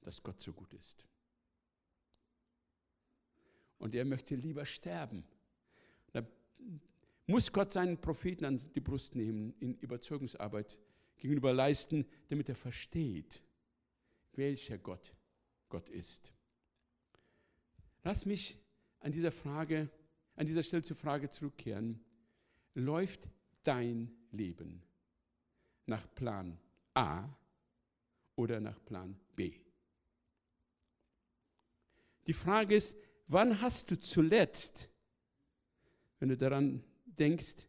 dass 0.00 0.20
Gott 0.20 0.40
so 0.40 0.52
gut 0.52 0.74
ist. 0.74 1.06
Und 3.78 3.94
er 3.94 4.04
möchte 4.04 4.34
lieber 4.34 4.66
sterben. 4.66 5.22
Da 6.10 6.26
muss 7.28 7.52
Gott 7.52 7.72
seinen 7.72 8.00
Propheten 8.00 8.44
an 8.46 8.56
die 8.74 8.80
Brust 8.80 9.14
nehmen, 9.14 9.54
in 9.60 9.76
Überzeugungsarbeit 9.76 10.76
gegenüber 11.18 11.52
leisten, 11.52 12.04
damit 12.30 12.48
er 12.48 12.56
versteht, 12.56 13.40
welcher 14.32 14.78
Gott 14.78 15.14
Gott 15.68 15.88
ist. 15.88 16.32
Lass 18.02 18.26
mich 18.26 18.58
an 18.98 19.12
dieser 19.12 19.30
Frage, 19.30 19.88
an 20.34 20.46
dieser 20.46 20.64
Stelle 20.64 20.82
zur 20.82 20.96
Frage 20.96 21.30
zurückkehren. 21.30 22.04
läuft 22.74 23.28
dein 23.62 24.10
Leben 24.32 24.82
nach 25.86 26.12
Plan 26.16 26.58
A 26.94 27.28
oder 28.36 28.60
nach 28.60 28.82
Plan 28.84 29.18
B? 29.36 29.60
Die 32.26 32.32
Frage 32.32 32.76
ist, 32.76 32.96
wann 33.26 33.60
hast 33.60 33.90
du 33.90 33.98
zuletzt, 33.98 34.88
wenn 36.18 36.28
du 36.28 36.36
daran 36.36 36.84
denkst 37.06 37.66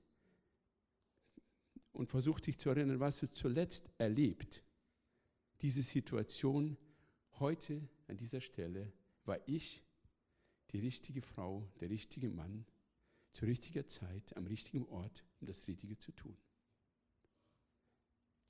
und 1.94 2.08
versuchst 2.08 2.48
dich 2.48 2.58
zu 2.58 2.70
erinnern, 2.70 3.00
was 3.00 3.20
du 3.20 3.32
zuletzt 3.32 3.90
erlebt, 3.98 4.64
diese 5.62 5.84
Situation 5.84 6.78
heute 7.40 7.88
an 8.08 8.18
dieser 8.18 8.42
Stelle, 8.42 8.92
war 9.26 9.40
ich 9.48 9.84
die 10.72 10.80
richtige 10.80 11.22
Frau, 11.22 11.68
der 11.80 11.90
richtige 11.90 12.30
Mann, 12.30 12.66
zur 13.34 13.48
richtigen 13.48 13.88
Zeit, 13.88 14.36
am 14.36 14.46
richtigen 14.48 14.86
Ort, 14.88 15.24
um 15.40 15.48
das 15.48 15.68
Richtige 15.68 15.98
zu 15.98 16.12
tun. 16.12 16.38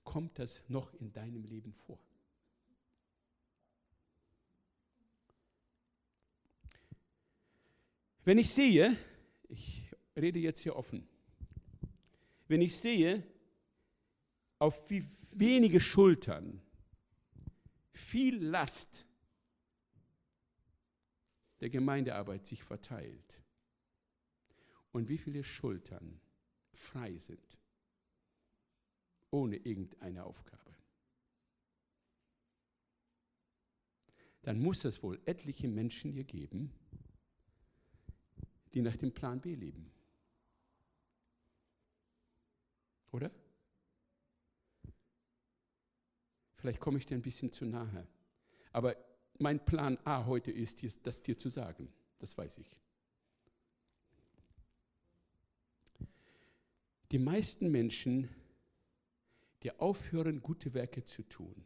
Kommt 0.04 0.40
das 0.40 0.68
noch 0.70 0.94
in 0.96 1.12
deinem 1.14 1.44
Leben 1.44 1.74
vor? 1.74 2.00
Wenn 8.24 8.38
ich 8.38 8.54
sehe, 8.54 8.96
ich 9.50 9.90
rede 10.16 10.40
jetzt 10.40 10.62
hier 10.62 10.76
offen, 10.76 11.08
wenn 12.48 12.62
ich 12.62 12.78
sehe, 12.78 13.24
auf 14.60 14.90
wie 14.90 15.04
wenige 15.32 15.80
Schultern 15.80 16.62
viel 17.94 18.44
Last 18.44 19.08
der 21.62 21.70
Gemeindearbeit 21.70 22.46
sich 22.46 22.64
verteilt 22.64 23.42
und 24.92 25.10
wie 25.10 25.18
viele 25.18 25.44
Schultern 25.44 26.20
frei 26.74 27.18
sind, 27.18 27.61
ohne 29.32 29.56
irgendeine 29.56 30.24
Aufgabe, 30.24 30.76
dann 34.44 34.60
muss 34.60 34.86
es 34.86 35.02
wohl 35.04 35.20
etliche 35.26 35.68
Menschen 35.68 36.12
hier 36.12 36.24
geben, 36.24 36.72
die 38.74 38.82
nach 38.82 38.96
dem 38.96 39.14
Plan 39.14 39.40
B 39.42 39.56
leben. 39.56 39.92
Oder? 43.12 43.32
Vielleicht 46.56 46.80
komme 46.80 46.98
ich 46.98 47.06
dir 47.06 47.16
ein 47.16 47.22
bisschen 47.22 47.52
zu 47.52 47.66
nahe. 47.66 48.08
Aber 48.72 48.96
mein 49.40 49.64
Plan 49.64 49.98
A 50.06 50.26
heute 50.26 50.52
ist, 50.52 50.84
das 51.06 51.22
dir 51.22 51.38
zu 51.38 51.50
sagen. 51.50 51.92
Das 52.20 52.38
weiß 52.38 52.60
ich. 52.60 52.78
Die 57.12 57.20
meisten 57.20 57.72
Menschen, 57.72 58.30
die 59.64 59.72
aufhören, 59.80 60.42
gute 60.42 60.74
Werke 60.74 61.04
zu 61.04 61.24
tun, 61.24 61.66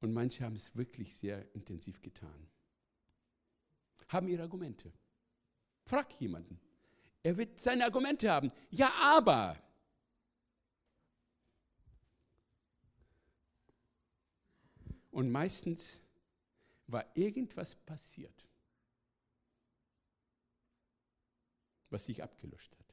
und 0.00 0.12
manche 0.12 0.44
haben 0.44 0.54
es 0.54 0.76
wirklich 0.76 1.16
sehr 1.16 1.52
intensiv 1.54 2.00
getan, 2.02 2.48
haben 4.08 4.28
ihre 4.28 4.42
Argumente. 4.42 4.92
Frag 5.84 6.20
jemanden. 6.20 6.60
Er 7.22 7.36
wird 7.36 7.58
seine 7.58 7.84
Argumente 7.84 8.30
haben. 8.30 8.52
Ja, 8.70 8.92
aber. 9.02 9.60
Und 15.10 15.30
meistens 15.30 16.00
war 16.86 17.04
irgendwas 17.16 17.74
passiert, 17.74 18.46
was 21.90 22.04
sich 22.04 22.22
abgelöscht 22.22 22.76
hat. 22.78 22.87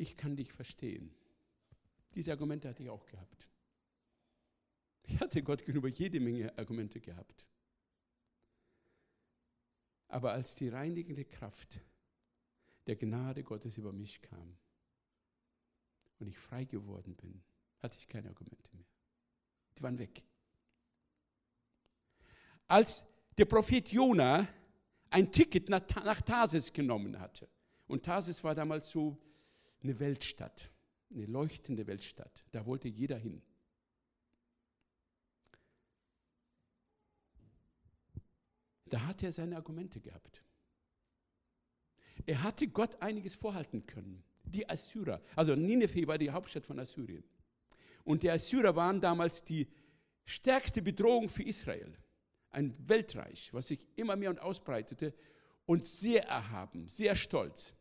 Ich 0.00 0.16
kann 0.16 0.34
dich 0.34 0.50
verstehen. 0.50 1.14
Diese 2.14 2.30
Argumente 2.30 2.70
hatte 2.70 2.82
ich 2.82 2.88
auch 2.88 3.04
gehabt. 3.04 3.46
Ich 5.02 5.20
hatte 5.20 5.42
Gott 5.42 5.62
gegenüber 5.62 5.88
jede 5.88 6.18
Menge 6.20 6.56
Argumente 6.56 7.00
gehabt. 7.00 7.46
Aber 10.08 10.32
als 10.32 10.54
die 10.54 10.70
reinigende 10.70 11.26
Kraft 11.26 11.80
der 12.86 12.96
Gnade 12.96 13.44
Gottes 13.44 13.76
über 13.76 13.92
mich 13.92 14.22
kam 14.22 14.56
und 16.18 16.28
ich 16.28 16.38
frei 16.38 16.64
geworden 16.64 17.14
bin, 17.16 17.42
hatte 17.80 17.98
ich 17.98 18.08
keine 18.08 18.30
Argumente 18.30 18.74
mehr. 18.74 18.86
Die 19.76 19.82
waren 19.82 19.98
weg. 19.98 20.24
Als 22.68 23.04
der 23.36 23.44
Prophet 23.44 23.92
Jona 23.92 24.48
ein 25.10 25.30
Ticket 25.30 25.68
nach, 25.68 25.86
nach 26.02 26.22
Tarsis 26.22 26.72
genommen 26.72 27.20
hatte, 27.20 27.46
und 27.86 28.02
Tarsis 28.02 28.42
war 28.42 28.54
damals 28.54 28.88
so 28.88 29.18
eine 29.82 29.98
Weltstadt, 29.98 30.70
eine 31.12 31.26
leuchtende 31.26 31.86
Weltstadt, 31.86 32.44
da 32.52 32.66
wollte 32.66 32.88
jeder 32.88 33.16
hin. 33.16 33.42
Da 38.86 39.06
hat 39.06 39.22
er 39.22 39.32
seine 39.32 39.56
Argumente 39.56 40.00
gehabt. 40.00 40.42
Er 42.26 42.42
hatte 42.42 42.68
Gott 42.68 43.00
einiges 43.00 43.34
vorhalten 43.34 43.86
können. 43.86 44.22
Die 44.44 44.68
Assyrer, 44.68 45.22
also 45.36 45.54
Nineveh 45.54 46.06
war 46.06 46.18
die 46.18 46.30
Hauptstadt 46.30 46.66
von 46.66 46.78
Assyrien. 46.78 47.24
Und 48.04 48.22
die 48.22 48.30
Assyrer 48.30 48.74
waren 48.74 49.00
damals 49.00 49.44
die 49.44 49.68
stärkste 50.24 50.82
Bedrohung 50.82 51.28
für 51.28 51.44
Israel. 51.44 51.96
Ein 52.50 52.74
Weltreich, 52.88 53.54
was 53.54 53.68
sich 53.68 53.86
immer 53.96 54.16
mehr 54.16 54.30
und 54.30 54.40
ausbreitete 54.40 55.14
und 55.66 55.84
sehr 55.84 56.26
erhaben, 56.26 56.88
sehr 56.88 57.14
stolz. 57.14 57.72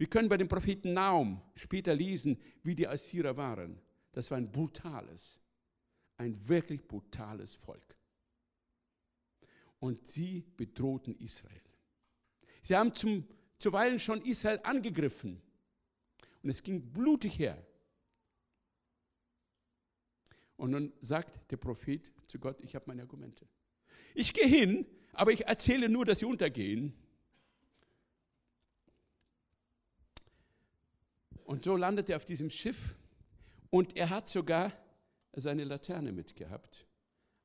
Wir 0.00 0.06
können 0.06 0.30
bei 0.30 0.38
dem 0.38 0.48
Propheten 0.48 0.94
Naum 0.94 1.42
später 1.56 1.94
lesen, 1.94 2.40
wie 2.62 2.74
die 2.74 2.88
Assyrer 2.88 3.36
waren. 3.36 3.78
Das 4.12 4.30
war 4.30 4.38
ein 4.38 4.50
brutales, 4.50 5.38
ein 6.16 6.48
wirklich 6.48 6.82
brutales 6.88 7.54
Volk 7.54 7.98
und 9.78 10.06
sie 10.06 10.46
bedrohten 10.56 11.14
Israel. 11.16 11.60
Sie 12.62 12.74
haben 12.74 12.94
zum, 12.94 13.26
zuweilen 13.58 13.98
schon 13.98 14.22
Israel 14.22 14.60
angegriffen 14.62 15.42
und 16.42 16.48
es 16.48 16.62
ging 16.62 16.80
blutig 16.80 17.38
her. 17.38 17.62
Und 20.56 20.70
nun 20.70 20.94
sagt 21.02 21.50
der 21.52 21.58
Prophet 21.58 22.10
zu 22.26 22.38
Gott, 22.38 22.58
ich 22.62 22.74
habe 22.74 22.86
meine 22.88 23.02
Argumente. 23.02 23.46
Ich 24.14 24.32
gehe 24.32 24.46
hin, 24.46 24.86
aber 25.12 25.32
ich 25.32 25.46
erzähle 25.46 25.90
nur, 25.90 26.06
dass 26.06 26.20
sie 26.20 26.26
untergehen. 26.26 26.94
Und 31.50 31.64
so 31.64 31.76
landet 31.76 32.08
er 32.08 32.16
auf 32.16 32.24
diesem 32.24 32.48
Schiff 32.48 32.94
und 33.70 33.96
er 33.96 34.08
hat 34.08 34.28
sogar 34.28 34.72
seine 35.32 35.64
Laterne 35.64 36.12
mitgehabt, 36.12 36.86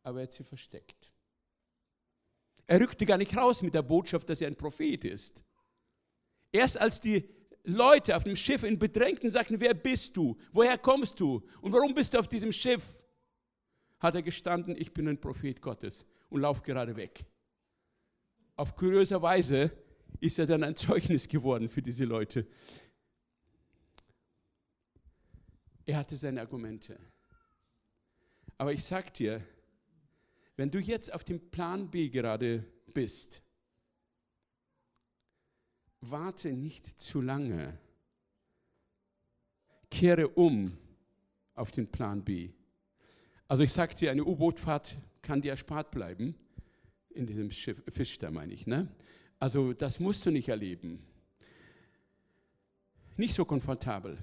aber 0.04 0.20
er 0.20 0.24
hat 0.28 0.34
sie 0.34 0.44
versteckt. 0.44 1.12
Er 2.68 2.80
rückte 2.80 3.08
gar 3.08 3.18
nicht 3.18 3.36
raus 3.36 3.64
mit 3.64 3.74
der 3.74 3.82
Botschaft, 3.82 4.30
dass 4.30 4.42
er 4.42 4.48
ein 4.48 4.58
Prophet 4.58 5.06
ist. 5.06 5.44
Erst 6.52 6.80
als 6.80 7.02
die 7.02 7.28
Leute 7.64 8.16
auf 8.16 8.24
dem 8.24 8.36
Schiff 8.36 8.62
ihn 8.62 8.78
bedrängten, 8.78 9.32
sagten, 9.32 9.60
wer 9.60 9.74
bist 9.74 10.16
du? 10.16 10.38
Woher 10.54 10.78
kommst 10.78 11.20
du? 11.20 11.44
Und 11.62 11.72
warum 11.72 11.96
bist 11.96 12.14
du 12.14 12.20
auf 12.20 12.28
diesem 12.28 12.52
Schiff? 12.52 13.00
Hat 13.98 14.14
er 14.14 14.22
gestanden, 14.22 14.76
ich 14.78 14.94
bin 14.94 15.08
ein 15.08 15.20
Prophet 15.20 15.60
Gottes 15.64 16.06
und 16.30 16.42
lauf 16.42 16.62
gerade 16.62 16.96
weg. 16.96 17.26
Auf 18.56 18.76
kuriose 18.76 19.20
Weise 19.20 19.72
ist 20.20 20.38
er 20.38 20.46
dann 20.46 20.64
ein 20.64 20.76
Zeugnis 20.76 21.28
geworden 21.28 21.70
für 21.70 21.82
diese 21.82 22.06
Leute. 22.06 22.46
Er 25.86 25.98
hatte 25.98 26.18
seine 26.18 26.42
Argumente. 26.42 27.00
Aber 28.58 28.74
ich 28.74 28.84
sag 28.84 29.14
dir, 29.14 29.42
wenn 30.56 30.72
du 30.72 30.80
jetzt 30.80 31.14
auf 31.14 31.24
dem 31.24 31.52
Plan 31.52 31.90
B 31.90 32.10
gerade 32.10 32.66
bist, 32.94 33.42
warte 36.02 36.54
nicht 36.54 37.02
zu 37.02 37.22
lange. 37.22 37.78
Kehre 39.92 40.30
um 40.30 40.78
auf 41.54 41.72
den 41.72 41.92
Plan 41.92 42.24
B. 42.24 42.52
Also 43.48 43.64
ich 43.64 43.72
sagte 43.72 43.98
dir, 43.98 44.12
eine 44.12 44.24
U-Bootfahrt 44.24 44.98
kann 45.22 45.42
dir 45.42 45.52
erspart 45.52 45.92
bleiben. 45.92 46.36
In 47.10 47.26
diesem 47.26 47.52
Schiff, 47.52 47.82
Fisch 47.90 48.18
da 48.18 48.32
meine 48.32 48.54
ich. 48.54 48.68
Ne? 48.68 48.88
Also 49.40 49.74
das 49.74 50.00
musst 50.00 50.26
du 50.26 50.32
nicht 50.32 50.50
erleben. 50.50 51.06
Nicht 53.18 53.36
so 53.36 53.46
komfortabel. 53.46 54.18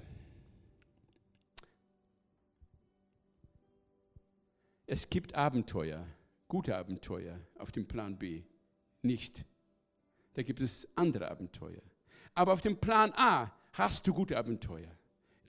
Es 4.85 5.09
gibt 5.09 5.35
Abenteuer 5.35 6.05
gute 6.53 6.77
Abenteuer 6.77 7.39
auf 7.57 7.71
dem 7.71 7.87
Plan 7.87 8.19
B 8.19 8.43
nicht. 9.01 9.43
Da 10.35 10.43
gibt 10.43 10.59
es 10.59 10.87
andere 10.95 11.31
Abenteuer. 11.31 11.81
Aber 12.35 12.53
auf 12.53 12.61
dem 12.61 12.77
Plan 12.77 13.11
A 13.15 13.51
hast 13.71 14.05
du 14.05 14.13
gute 14.13 14.37
Abenteuer. 14.37 14.95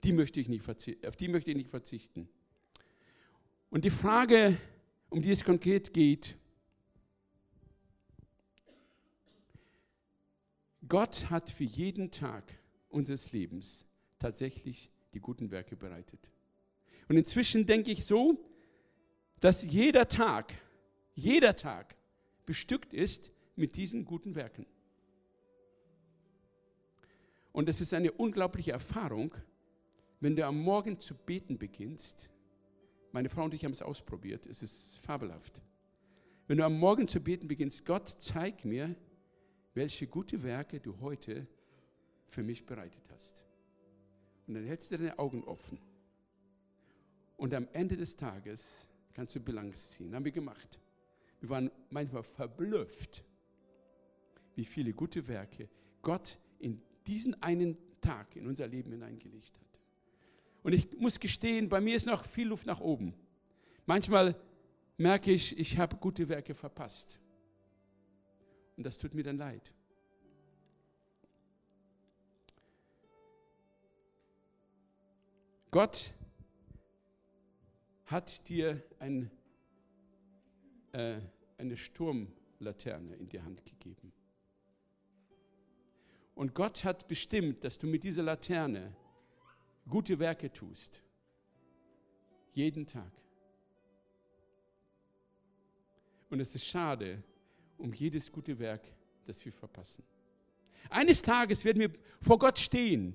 Die 0.03 0.13
möchte 0.13 0.39
ich 0.39 0.49
nicht 0.49 0.67
auf 0.67 1.15
die 1.15 1.27
möchte 1.27 1.51
ich 1.51 1.57
nicht 1.57 1.69
verzichten. 1.69 2.27
Und 3.69 3.85
die 3.85 3.91
Frage, 3.91 4.57
um 5.09 5.21
die 5.21 5.29
es 5.29 5.43
konkret 5.43 5.93
geht, 5.93 6.35
Gott 10.87 11.29
hat 11.29 11.51
für 11.51 11.65
jeden 11.65 12.09
Tag 12.09 12.51
unseres 12.89 13.31
Lebens 13.31 13.85
tatsächlich 14.17 14.89
die 15.13 15.19
guten 15.19 15.51
Werke 15.51 15.75
bereitet. 15.75 16.31
Und 17.09 17.17
inzwischen 17.17 17.67
denke 17.67 17.91
ich 17.91 18.05
so, 18.05 18.43
dass 19.45 19.61
jeder 19.61 20.07
Tag, 20.07 20.55
jeder 21.13 21.55
Tag 21.55 21.95
bestückt 22.47 22.95
ist 22.95 23.31
mit 23.55 23.75
diesen 23.75 24.03
guten 24.03 24.33
Werken. 24.33 24.65
Und 27.51 27.69
es 27.69 27.79
ist 27.79 27.93
eine 27.93 28.11
unglaubliche 28.11 28.71
Erfahrung, 28.71 29.35
wenn 30.19 30.35
du 30.35 30.43
am 30.47 30.59
Morgen 30.59 30.99
zu 30.99 31.13
beten 31.13 31.59
beginnst. 31.59 32.27
Meine 33.11 33.29
Frau 33.29 33.43
und 33.43 33.53
ich 33.53 33.63
haben 33.63 33.71
es 33.71 33.83
ausprobiert, 33.83 34.47
es 34.47 34.63
ist 34.63 34.97
fabelhaft. 35.05 35.61
Wenn 36.47 36.57
du 36.57 36.65
am 36.65 36.79
Morgen 36.79 37.07
zu 37.07 37.19
beten 37.19 37.47
beginnst, 37.47 37.85
Gott, 37.85 38.09
zeig 38.09 38.65
mir, 38.65 38.95
welche 39.75 40.07
gute 40.07 40.41
Werke 40.41 40.79
du 40.79 40.99
heute 41.01 41.45
für 42.29 42.41
mich 42.41 42.65
bereitet 42.65 43.03
hast. 43.11 43.43
Und 44.47 44.55
dann 44.55 44.65
hältst 44.65 44.91
du 44.91 44.97
deine 44.97 45.19
Augen 45.19 45.43
offen. 45.43 45.77
Und 47.37 47.53
am 47.53 47.67
Ende 47.73 47.95
des 47.95 48.15
Tages 48.15 48.89
kannst 49.15 49.33
du 49.33 49.39
Bilanz 49.39 49.93
ziehen. 49.93 50.13
Haben 50.13 50.25
wir 50.25 50.31
gemacht. 50.31 50.79
Wir 51.39 51.49
waren 51.49 51.71
manchmal 51.89 52.23
verblüfft, 52.23 53.23
wie 54.55 54.65
viele 54.65 54.93
gute 54.93 55.27
Werke 55.27 55.69
Gott 56.01 56.37
in 56.59 56.81
diesen 57.07 57.41
einen 57.41 57.77
Tag 58.01 58.35
in 58.35 58.45
unser 58.45 58.67
Leben 58.67 58.91
hineingelegt 58.91 59.57
hat. 59.59 59.79
Und 60.63 60.73
ich 60.73 60.97
muss 60.99 61.19
gestehen, 61.19 61.69
bei 61.69 61.79
mir 61.79 61.95
ist 61.95 62.05
noch 62.05 62.25
viel 62.25 62.47
Luft 62.47 62.65
nach 62.65 62.79
oben. 62.79 63.13
Manchmal 63.85 64.35
merke 64.97 65.31
ich, 65.31 65.57
ich 65.57 65.77
habe 65.77 65.95
gute 65.95 66.27
Werke 66.27 66.53
verpasst. 66.53 67.19
Und 68.75 68.85
das 68.85 68.97
tut 68.97 69.13
mir 69.13 69.23
dann 69.23 69.37
leid. 69.37 69.71
Gott 75.71 76.13
hat 78.15 78.47
dir 78.47 78.81
ein, 78.99 79.29
äh, 80.93 81.19
eine 81.57 81.75
Sturmlaterne 81.75 83.13
in 83.15 83.27
die 83.27 83.41
Hand 83.41 83.65
gegeben. 83.65 84.13
Und 86.33 86.55
Gott 86.55 86.85
hat 86.85 87.09
bestimmt, 87.09 87.65
dass 87.65 87.77
du 87.77 87.87
mit 87.87 88.05
dieser 88.05 88.23
Laterne 88.23 88.95
gute 89.89 90.17
Werke 90.17 90.49
tust. 90.49 91.01
Jeden 92.53 92.87
Tag. 92.87 93.11
Und 96.29 96.39
es 96.39 96.55
ist 96.55 96.65
schade 96.65 97.21
um 97.77 97.91
jedes 97.91 98.31
gute 98.31 98.57
Werk, 98.57 98.89
das 99.25 99.43
wir 99.43 99.51
verpassen. 99.51 100.05
Eines 100.89 101.21
Tages 101.21 101.65
werden 101.65 101.81
wir 101.81 101.91
vor 102.21 102.39
Gott 102.39 102.59
stehen 102.59 103.13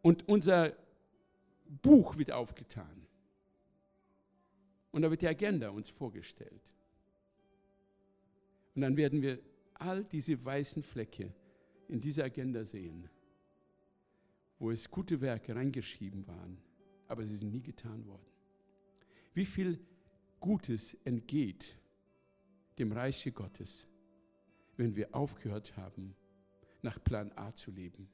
und 0.00 0.28
unser 0.28 0.83
Buch 1.64 2.16
wird 2.18 2.30
aufgetan. 2.30 3.06
Und 4.90 5.02
da 5.02 5.10
wird 5.10 5.22
die 5.22 5.28
Agenda 5.28 5.70
uns 5.70 5.88
vorgestellt. 5.88 6.72
Und 8.74 8.82
dann 8.82 8.96
werden 8.96 9.22
wir 9.22 9.40
all 9.74 10.04
diese 10.04 10.44
weißen 10.44 10.82
Flecke 10.82 11.32
in 11.88 12.00
dieser 12.00 12.24
Agenda 12.24 12.64
sehen, 12.64 13.08
wo 14.58 14.70
es 14.70 14.90
gute 14.90 15.20
Werke 15.20 15.54
reingeschrieben 15.54 16.26
waren, 16.26 16.58
aber 17.08 17.24
sie 17.24 17.36
sind 17.36 17.50
nie 17.50 17.62
getan 17.62 18.06
worden. 18.06 18.24
Wie 19.34 19.46
viel 19.46 19.80
Gutes 20.40 20.94
entgeht 21.04 21.76
dem 22.78 22.92
Reiche 22.92 23.32
Gottes, 23.32 23.88
wenn 24.76 24.94
wir 24.94 25.14
aufgehört 25.14 25.76
haben, 25.76 26.14
nach 26.82 27.02
Plan 27.02 27.32
A 27.36 27.54
zu 27.54 27.70
leben. 27.70 28.08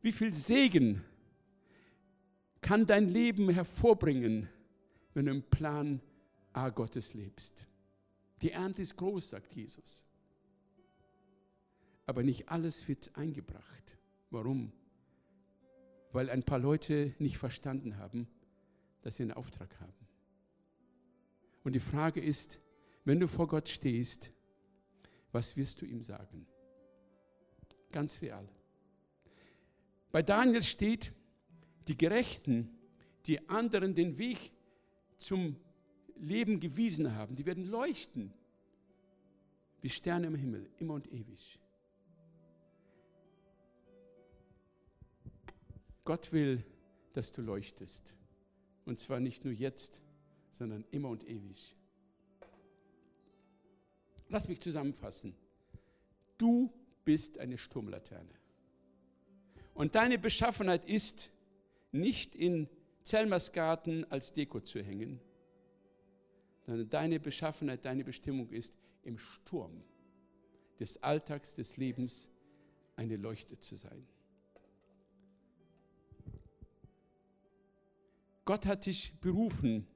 Wie 0.00 0.12
viel 0.12 0.32
Segen 0.32 1.04
kann 2.66 2.84
dein 2.84 3.08
Leben 3.08 3.48
hervorbringen, 3.48 4.48
wenn 5.14 5.26
du 5.26 5.30
im 5.30 5.44
Plan 5.44 6.00
A 6.52 6.70
Gottes 6.70 7.14
lebst? 7.14 7.64
Die 8.42 8.50
Ernte 8.50 8.82
ist 8.82 8.96
groß, 8.96 9.30
sagt 9.30 9.54
Jesus. 9.54 10.04
Aber 12.06 12.24
nicht 12.24 12.48
alles 12.48 12.88
wird 12.88 13.12
eingebracht. 13.14 13.96
Warum? 14.30 14.72
Weil 16.10 16.28
ein 16.28 16.42
paar 16.42 16.58
Leute 16.58 17.14
nicht 17.20 17.38
verstanden 17.38 17.98
haben, 17.98 18.26
dass 19.02 19.14
sie 19.14 19.22
einen 19.22 19.32
Auftrag 19.34 19.78
haben. 19.78 20.08
Und 21.62 21.74
die 21.74 21.80
Frage 21.80 22.20
ist, 22.20 22.58
wenn 23.04 23.20
du 23.20 23.28
vor 23.28 23.46
Gott 23.46 23.68
stehst, 23.68 24.32
was 25.30 25.56
wirst 25.56 25.82
du 25.82 25.86
ihm 25.86 26.02
sagen? 26.02 26.48
Ganz 27.92 28.20
real. 28.22 28.48
Bei 30.10 30.22
Daniel 30.22 30.64
steht, 30.64 31.12
die 31.88 31.96
Gerechten, 31.96 32.70
die 33.26 33.48
anderen 33.48 33.94
den 33.94 34.18
Weg 34.18 34.52
zum 35.18 35.56
Leben 36.16 36.60
gewiesen 36.60 37.14
haben, 37.14 37.36
die 37.36 37.46
werden 37.46 37.66
leuchten 37.66 38.32
wie 39.80 39.90
Sterne 39.90 40.26
im 40.26 40.34
Himmel, 40.34 40.68
immer 40.78 40.94
und 40.94 41.12
ewig. 41.12 41.60
Gott 46.04 46.32
will, 46.32 46.64
dass 47.12 47.32
du 47.32 47.42
leuchtest. 47.42 48.14
Und 48.84 48.98
zwar 49.00 49.20
nicht 49.20 49.44
nur 49.44 49.52
jetzt, 49.52 50.00
sondern 50.50 50.84
immer 50.90 51.08
und 51.08 51.28
ewig. 51.28 51.74
Lass 54.28 54.48
mich 54.48 54.60
zusammenfassen. 54.60 55.34
Du 56.38 56.72
bist 57.04 57.38
eine 57.38 57.58
Sturmlaterne. 57.58 58.30
Und 59.74 59.94
deine 59.94 60.18
Beschaffenheit 60.18 60.84
ist, 60.88 61.30
nicht 62.00 62.34
in 62.34 62.68
Zellmersgarten 63.02 64.10
als 64.10 64.32
Deko 64.32 64.60
zu 64.60 64.82
hängen, 64.82 65.20
sondern 66.66 66.88
deine 66.88 67.20
Beschaffenheit, 67.20 67.84
deine 67.84 68.04
Bestimmung 68.04 68.50
ist, 68.50 68.74
im 69.02 69.18
Sturm 69.18 69.84
des 70.80 71.02
Alltags, 71.02 71.54
des 71.54 71.76
Lebens 71.76 72.28
eine 72.96 73.16
Leuchte 73.16 73.58
zu 73.58 73.76
sein. 73.76 74.06
Gott 78.44 78.66
hat 78.66 78.86
dich 78.86 79.12
berufen, 79.20 79.86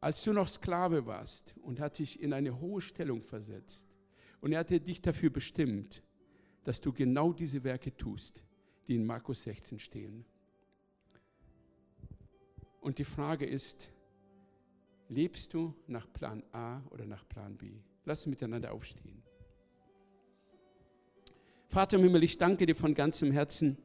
als 0.00 0.22
du 0.22 0.32
noch 0.32 0.48
Sklave 0.48 1.06
warst 1.06 1.54
und 1.62 1.80
hat 1.80 1.98
dich 1.98 2.20
in 2.20 2.32
eine 2.32 2.60
hohe 2.60 2.80
Stellung 2.80 3.22
versetzt. 3.22 3.88
Und 4.40 4.52
er 4.52 4.60
hatte 4.60 4.80
dich 4.80 5.00
dafür 5.00 5.30
bestimmt, 5.30 6.02
dass 6.64 6.80
du 6.80 6.92
genau 6.92 7.32
diese 7.32 7.64
Werke 7.64 7.96
tust, 7.96 8.44
die 8.86 8.96
in 8.96 9.04
Markus 9.04 9.42
16 9.44 9.78
stehen. 9.78 10.24
Und 12.84 12.98
die 12.98 13.04
Frage 13.04 13.46
ist, 13.46 13.90
Lebst 15.08 15.52
du 15.52 15.74
nach 15.86 16.10
Plan 16.12 16.42
A 16.52 16.82
oder 16.90 17.04
nach 17.04 17.28
Plan 17.28 17.56
B? 17.56 17.70
Lass 18.04 18.20
uns 18.20 18.30
miteinander 18.30 18.72
aufstehen. 18.72 19.22
Vater 21.68 21.98
im 21.98 22.04
Himmel, 22.04 22.24
ich 22.24 22.38
danke 22.38 22.66
dir 22.66 22.76
von 22.76 22.94
ganzem 22.94 23.30
Herzen, 23.30 23.76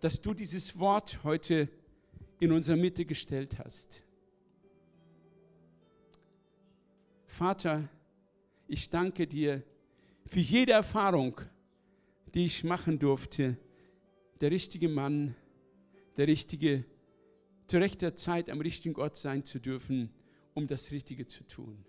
dass 0.00 0.20
du 0.20 0.34
dieses 0.34 0.78
Wort 0.78 1.24
heute 1.24 1.68
in 2.38 2.52
unserer 2.52 2.76
Mitte 2.76 3.04
gestellt 3.04 3.58
hast. 3.58 4.02
Vater, 7.26 7.88
ich 8.68 8.88
danke 8.90 9.26
dir 9.26 9.62
für 10.26 10.40
jede 10.40 10.72
Erfahrung, 10.72 11.40
die 12.34 12.44
ich 12.44 12.62
machen 12.62 12.98
durfte, 12.98 13.56
der 14.40 14.50
richtige 14.50 14.88
Mann, 14.88 15.34
der 16.16 16.26
richtige 16.26 16.84
zu 17.66 17.78
rechter 17.78 18.14
Zeit 18.14 18.48
am 18.48 18.60
richtigen 18.60 18.96
Ort 18.96 19.16
sein 19.16 19.44
zu 19.44 19.58
dürfen, 19.58 20.10
um 20.54 20.66
das 20.66 20.90
Richtige 20.90 21.26
zu 21.26 21.44
tun. 21.44 21.84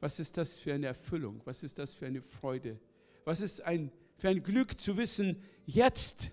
Was 0.00 0.18
ist 0.18 0.36
das 0.36 0.58
für 0.58 0.74
eine 0.74 0.86
Erfüllung? 0.86 1.40
Was 1.44 1.62
ist 1.62 1.78
das 1.78 1.94
für 1.94 2.06
eine 2.06 2.20
Freude? 2.20 2.78
Was 3.24 3.40
ist 3.40 3.62
ein, 3.62 3.90
für 4.18 4.28
ein 4.28 4.42
Glück 4.42 4.78
zu 4.78 4.96
wissen, 4.96 5.42
jetzt 5.64 6.30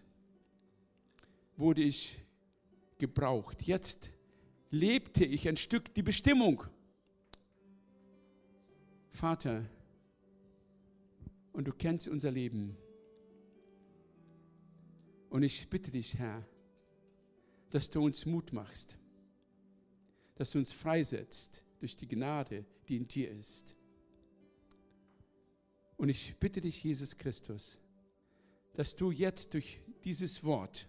wurde 1.56 1.82
ich 1.82 2.20
gebraucht. 2.98 3.62
Jetzt 3.64 4.12
lebte 4.70 5.24
ich 5.26 5.48
ein 5.48 5.58
Stück 5.58 5.94
die 5.94 6.04
Bestimmung. 6.04 6.64
Vater, 9.12 9.66
und 11.54 11.68
du 11.68 11.74
kennst 11.74 12.08
unser 12.08 12.32
Leben. 12.32 12.78
Und 15.32 15.44
ich 15.44 15.70
bitte 15.70 15.90
dich, 15.92 16.18
Herr, 16.20 16.46
dass 17.70 17.90
du 17.90 18.04
uns 18.04 18.26
Mut 18.26 18.52
machst, 18.52 18.98
dass 20.36 20.52
du 20.52 20.60
uns 20.60 20.74
freisetzt 20.74 21.64
durch 21.80 21.96
die 21.96 22.08
Gnade, 22.08 22.66
die 22.90 22.98
in 22.98 23.08
dir 23.08 23.32
ist. 23.32 23.74
Und 25.96 26.10
ich 26.10 26.36
bitte 26.38 26.60
dich, 26.60 26.84
Jesus 26.84 27.18
Christus, 27.18 27.80
dass 28.74 28.94
du 28.94 29.10
jetzt 29.10 29.54
durch 29.54 29.80
dieses 30.04 30.44
Wort 30.44 30.86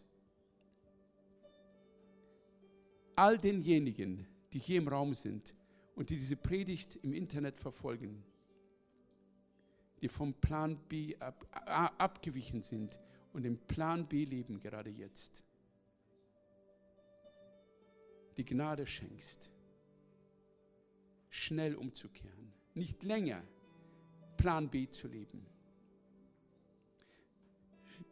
all 3.14 3.38
denjenigen, 3.38 4.26
die 4.53 4.59
hier 4.59 4.78
im 4.78 4.88
Raum 4.88 5.14
sind 5.14 5.55
und 5.95 6.11
die 6.11 6.16
diese 6.16 6.36
Predigt 6.36 6.97
im 6.97 7.12
Internet 7.12 7.61
verfolgen, 7.61 8.24
die 10.01 10.09
vom 10.09 10.34
Plan 10.34 10.76
B 10.88 11.14
ab, 11.20 11.47
abgewichen 11.97 12.62
sind 12.62 12.99
und 13.33 13.45
im 13.45 13.59
Plan 13.59 14.07
B 14.07 14.24
leben 14.24 14.61
gerade 14.61 14.91
jetzt, 14.91 15.43
die 18.37 18.45
Gnade 18.45 18.87
schenkst, 18.87 19.51
schnell 21.30 21.74
umzukehren, 21.74 22.53
nicht 22.74 23.03
länger 23.03 23.43
Plan 24.37 24.68
B 24.68 24.89
zu 24.89 25.09
leben. 25.09 25.47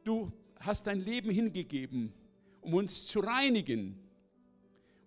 Du 0.05 0.33
hast 0.57 0.87
dein 0.87 1.01
Leben 1.01 1.31
hingegeben, 1.31 2.13
um 2.61 2.75
uns 2.75 3.07
zu 3.07 3.21
reinigen 3.21 3.99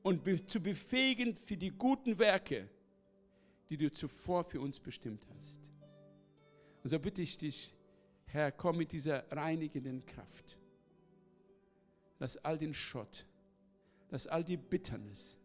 und 0.01 0.49
zu 0.49 0.59
befähigen 0.59 1.35
für 1.35 1.57
die 1.57 1.71
guten 1.71 2.17
Werke, 2.19 2.69
die 3.69 3.77
du 3.77 3.91
zuvor 3.91 4.43
für 4.43 4.59
uns 4.59 4.79
bestimmt 4.79 5.25
hast. 5.35 5.71
Und 6.83 6.89
so 6.89 6.99
bitte 6.99 7.21
ich 7.21 7.37
dich, 7.37 7.73
Herr, 8.33 8.51
komm 8.51 8.77
mit 8.77 8.91
dieser 8.91 9.31
reinigenden 9.31 10.03
Kraft. 10.07 10.57
Lass 12.17 12.35
all 12.37 12.57
den 12.57 12.73
Schott, 12.73 13.27
lass 14.09 14.25
all 14.25 14.43
die 14.43 14.57
Bitternis, 14.57 15.37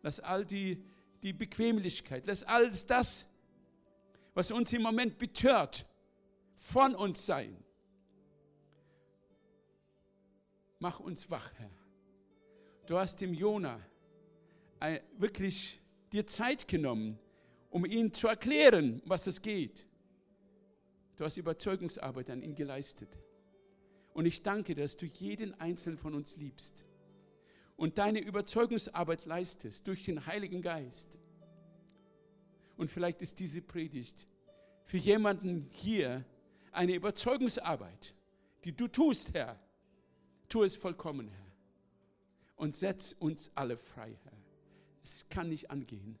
lass 0.00 0.20
all 0.20 0.46
die, 0.46 0.82
die 1.22 1.34
Bequemlichkeit, 1.34 2.24
lass 2.24 2.42
alles 2.42 2.86
das, 2.86 3.26
was 4.32 4.50
uns 4.50 4.72
im 4.72 4.80
Moment 4.80 5.18
betört, 5.18 5.84
von 6.56 6.94
uns 6.94 7.26
sein. 7.26 7.62
Mach 10.78 11.00
uns 11.00 11.30
wach, 11.30 11.52
Herr. 11.58 11.70
Du 12.86 12.96
hast 12.96 13.20
dem 13.20 13.34
Jona 13.34 13.78
wirklich 15.18 15.78
dir 16.10 16.26
Zeit 16.26 16.68
genommen, 16.68 17.18
um 17.68 17.84
ihm 17.84 18.14
zu 18.14 18.28
erklären, 18.28 19.02
was 19.04 19.26
es 19.26 19.42
geht. 19.42 19.86
Du 21.16 21.24
hast 21.24 21.36
Überzeugungsarbeit 21.36 22.30
an 22.30 22.42
ihn 22.42 22.54
geleistet. 22.54 23.08
Und 24.12 24.26
ich 24.26 24.42
danke, 24.42 24.74
dass 24.74 24.96
du 24.96 25.06
jeden 25.06 25.58
einzelnen 25.60 25.98
von 25.98 26.14
uns 26.14 26.36
liebst 26.36 26.84
und 27.76 27.98
deine 27.98 28.20
Überzeugungsarbeit 28.20 29.26
leistest 29.26 29.86
durch 29.86 30.04
den 30.04 30.26
Heiligen 30.26 30.62
Geist. 30.62 31.18
Und 32.76 32.90
vielleicht 32.90 33.20
ist 33.22 33.38
diese 33.40 33.60
Predigt 33.60 34.26
für 34.84 34.98
jemanden 34.98 35.68
hier 35.70 36.24
eine 36.72 36.94
Überzeugungsarbeit, 36.94 38.14
die 38.64 38.72
du 38.72 38.88
tust, 38.88 39.32
Herr. 39.34 39.58
Tu 40.48 40.62
es 40.62 40.76
vollkommen, 40.76 41.28
Herr. 41.28 41.52
Und 42.56 42.76
setz 42.76 43.14
uns 43.18 43.50
alle 43.54 43.76
frei, 43.76 44.16
Herr. 44.24 44.38
Es 45.02 45.28
kann 45.28 45.48
nicht 45.48 45.70
angehen, 45.70 46.18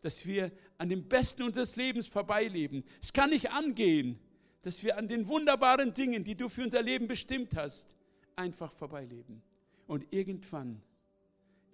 dass 0.00 0.26
wir 0.26 0.50
an 0.78 0.88
dem 0.88 1.08
Besten 1.08 1.42
unseres 1.42 1.76
Lebens 1.76 2.06
vorbeileben. 2.06 2.84
Es 3.00 3.12
kann 3.12 3.30
nicht 3.30 3.50
angehen, 3.50 4.18
dass 4.64 4.82
wir 4.82 4.96
an 4.96 5.08
den 5.08 5.28
wunderbaren 5.28 5.92
Dingen, 5.92 6.24
die 6.24 6.34
du 6.34 6.48
für 6.48 6.62
unser 6.62 6.80
Leben 6.80 7.06
bestimmt 7.06 7.54
hast, 7.54 7.94
einfach 8.34 8.72
vorbeileben. 8.72 9.42
Und 9.86 10.10
irgendwann 10.10 10.82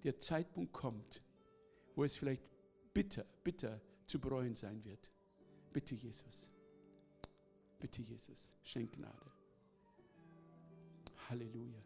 der 0.03 0.19
Zeitpunkt 0.19 0.73
kommt, 0.73 1.21
wo 1.95 2.03
es 2.03 2.17
vielleicht 2.17 2.43
bitter, 2.93 3.25
bitter 3.45 3.79
zu 4.05 4.19
bereuen 4.19 4.55
sein 4.55 4.83
wird. 4.83 5.09
Bitte 5.71 5.95
Jesus. 5.95 6.51
Bitte 7.79 8.01
Jesus, 8.01 8.53
schenk 8.61 8.91
Gnade. 8.91 9.31
Halleluja. 11.29 11.81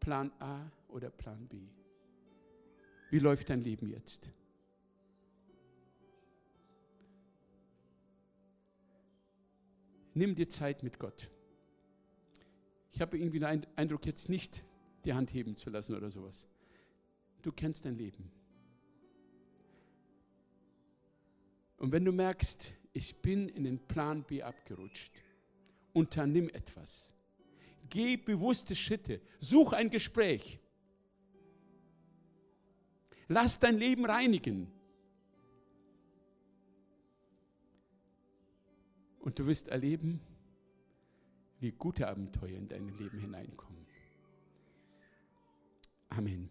Plan 0.00 0.32
A 0.40 0.70
oder 0.88 1.10
Plan 1.10 1.46
B? 1.48 1.68
Wie 3.10 3.18
läuft 3.18 3.50
dein 3.50 3.60
Leben 3.60 3.88
jetzt? 3.88 4.30
Nimm 10.14 10.34
dir 10.34 10.48
Zeit 10.48 10.82
mit 10.82 10.98
Gott. 10.98 11.28
Ich 12.92 13.00
habe 13.00 13.18
irgendwie 13.18 13.40
den 13.40 13.66
Eindruck, 13.76 14.06
jetzt 14.06 14.28
nicht 14.28 14.62
die 15.04 15.12
Hand 15.12 15.34
heben 15.34 15.56
zu 15.56 15.70
lassen 15.70 15.94
oder 15.96 16.10
sowas. 16.10 16.46
Du 17.42 17.52
kennst 17.52 17.84
dein 17.84 17.96
Leben. 17.96 18.30
Und 21.76 21.92
wenn 21.92 22.04
du 22.04 22.12
merkst, 22.12 22.72
ich 22.92 23.16
bin 23.16 23.48
in 23.48 23.64
den 23.64 23.78
Plan 23.78 24.22
B 24.22 24.42
abgerutscht, 24.42 25.12
unternimm 25.92 26.48
etwas. 26.48 27.12
Geh 27.90 28.16
bewusste 28.16 28.74
Schritte. 28.76 29.20
Such 29.40 29.72
ein 29.72 29.90
Gespräch. 29.90 30.60
Lass 33.28 33.58
dein 33.58 33.76
Leben 33.76 34.06
reinigen. 34.06 34.70
Und 39.24 39.38
du 39.38 39.46
wirst 39.46 39.68
erleben, 39.68 40.20
wie 41.58 41.72
gute 41.72 42.08
Abenteuer 42.08 42.58
in 42.58 42.68
dein 42.68 42.88
Leben 42.98 43.18
hineinkommen. 43.18 43.86
Amen. 46.10 46.50